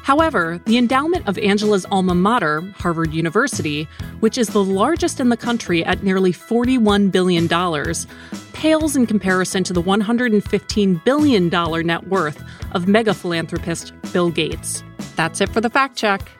However, 0.02 0.60
the 0.66 0.78
endowment 0.78 1.28
of 1.28 1.38
Angela's 1.38 1.86
alma 1.86 2.14
mater, 2.14 2.60
Harvard 2.76 3.14
University, 3.14 3.84
which 4.20 4.36
is 4.36 4.48
the 4.48 4.64
largest 4.64 5.20
in 5.20 5.28
the 5.28 5.36
country 5.36 5.84
at 5.84 6.02
nearly 6.02 6.32
$41 6.32 7.12
billion, 7.12 7.48
pales 8.52 8.96
in 8.96 9.06
comparison 9.06 9.62
to 9.64 9.72
the 9.72 9.82
$115 9.82 11.04
billion 11.04 11.48
net 11.86 12.06
worth 12.08 12.42
of 12.72 12.88
mega 12.88 13.14
philanthropist 13.14 13.92
Bill 14.12 14.30
Gates. 14.30 14.82
That's 15.14 15.40
it 15.40 15.48
for 15.50 15.60
the 15.60 15.70
fact 15.70 15.96
check. 15.96 16.30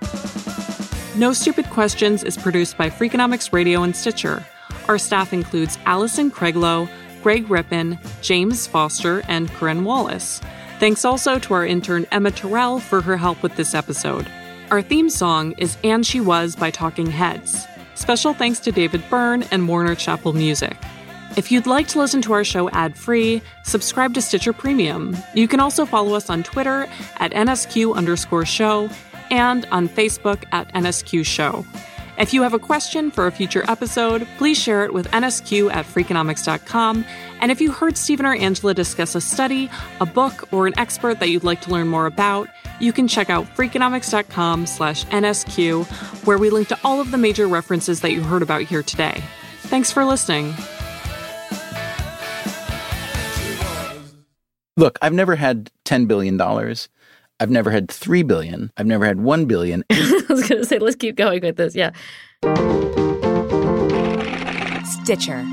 No 1.14 1.34
Stupid 1.34 1.68
Questions 1.68 2.24
is 2.24 2.38
produced 2.38 2.78
by 2.78 2.88
Freakonomics 2.88 3.52
Radio 3.52 3.82
and 3.82 3.94
Stitcher. 3.94 4.46
Our 4.88 4.96
staff 4.96 5.34
includes 5.34 5.78
Allison 5.84 6.30
Craiglow, 6.30 6.88
Greg 7.22 7.50
Rippin, 7.50 7.98
James 8.22 8.66
Foster, 8.66 9.22
and 9.28 9.50
Corinne 9.52 9.84
Wallace. 9.84 10.40
Thanks 10.80 11.04
also 11.04 11.38
to 11.38 11.52
our 11.52 11.66
intern 11.66 12.06
Emma 12.12 12.30
Terrell 12.30 12.80
for 12.80 13.02
her 13.02 13.18
help 13.18 13.42
with 13.42 13.56
this 13.56 13.74
episode. 13.74 14.26
Our 14.70 14.80
theme 14.80 15.10
song 15.10 15.52
is 15.58 15.76
And 15.84 16.06
She 16.06 16.18
Was 16.18 16.56
by 16.56 16.70
Talking 16.70 17.10
Heads. 17.10 17.66
Special 17.94 18.32
thanks 18.32 18.58
to 18.60 18.72
David 18.72 19.04
Byrne 19.10 19.42
and 19.50 19.68
Warner 19.68 19.94
Chappell 19.94 20.32
Music. 20.32 20.78
If 21.36 21.52
you'd 21.52 21.66
like 21.66 21.88
to 21.88 21.98
listen 21.98 22.22
to 22.22 22.32
our 22.32 22.44
show 22.44 22.70
ad 22.70 22.96
free, 22.96 23.42
subscribe 23.64 24.14
to 24.14 24.22
Stitcher 24.22 24.54
Premium. 24.54 25.14
You 25.34 25.46
can 25.46 25.60
also 25.60 25.84
follow 25.84 26.14
us 26.14 26.30
on 26.30 26.42
Twitter 26.42 26.86
at 27.18 27.32
NSQ 27.32 27.94
underscore 27.94 28.46
show 28.46 28.88
and 29.32 29.66
on 29.72 29.88
Facebook 29.88 30.44
at 30.52 30.72
NSQ 30.74 31.26
show. 31.26 31.66
If 32.18 32.34
you 32.34 32.42
have 32.42 32.52
a 32.52 32.58
question 32.58 33.10
for 33.10 33.26
a 33.26 33.32
future 33.32 33.64
episode, 33.68 34.28
please 34.36 34.60
share 34.60 34.84
it 34.84 34.92
with 34.92 35.10
nsq 35.10 35.72
at 35.72 35.86
freakonomics.com. 35.86 37.06
And 37.40 37.50
if 37.50 37.60
you 37.60 37.72
heard 37.72 37.96
Stephen 37.96 38.26
or 38.26 38.34
Angela 38.34 38.74
discuss 38.74 39.14
a 39.14 39.20
study, 39.20 39.70
a 39.98 40.06
book, 40.06 40.46
or 40.52 40.66
an 40.66 40.78
expert 40.78 41.18
that 41.20 41.30
you'd 41.30 41.42
like 41.42 41.62
to 41.62 41.70
learn 41.70 41.88
more 41.88 42.04
about, 42.04 42.48
you 42.80 42.92
can 42.92 43.08
check 43.08 43.30
out 43.30 43.46
freakonomics.com 43.56 44.66
slash 44.66 45.06
nsq, 45.06 45.86
where 46.26 46.36
we 46.36 46.50
link 46.50 46.68
to 46.68 46.78
all 46.84 47.00
of 47.00 47.10
the 47.10 47.18
major 47.18 47.48
references 47.48 48.02
that 48.02 48.12
you 48.12 48.22
heard 48.22 48.42
about 48.42 48.62
here 48.62 48.82
today. 48.82 49.22
Thanks 49.62 49.90
for 49.90 50.04
listening. 50.04 50.54
Look, 54.76 54.98
I've 55.00 55.14
never 55.14 55.34
had 55.36 55.70
$10 55.86 56.06
billion. 56.06 56.38
I've 57.42 57.50
never 57.50 57.72
had 57.72 57.90
3 57.90 58.22
billion. 58.22 58.70
I've 58.76 58.86
never 58.86 59.04
had 59.04 59.20
1 59.20 59.46
billion. 59.46 59.82
I 59.90 60.24
was 60.28 60.48
going 60.48 60.62
to 60.62 60.64
say, 60.64 60.78
let's 60.78 60.94
keep 60.94 61.16
going 61.16 61.42
with 61.42 61.56
this. 61.56 61.74
Yeah. 61.74 61.90
Stitcher. 64.84 65.44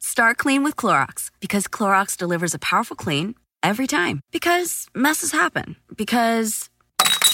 Start 0.00 0.36
clean 0.38 0.64
with 0.64 0.74
Clorox 0.74 1.30
because 1.38 1.68
Clorox 1.68 2.16
delivers 2.16 2.54
a 2.54 2.58
powerful 2.58 2.96
clean 2.96 3.36
every 3.62 3.86
time. 3.86 4.20
Because 4.32 4.88
messes 4.92 5.30
happen. 5.30 5.76
Because. 5.96 6.70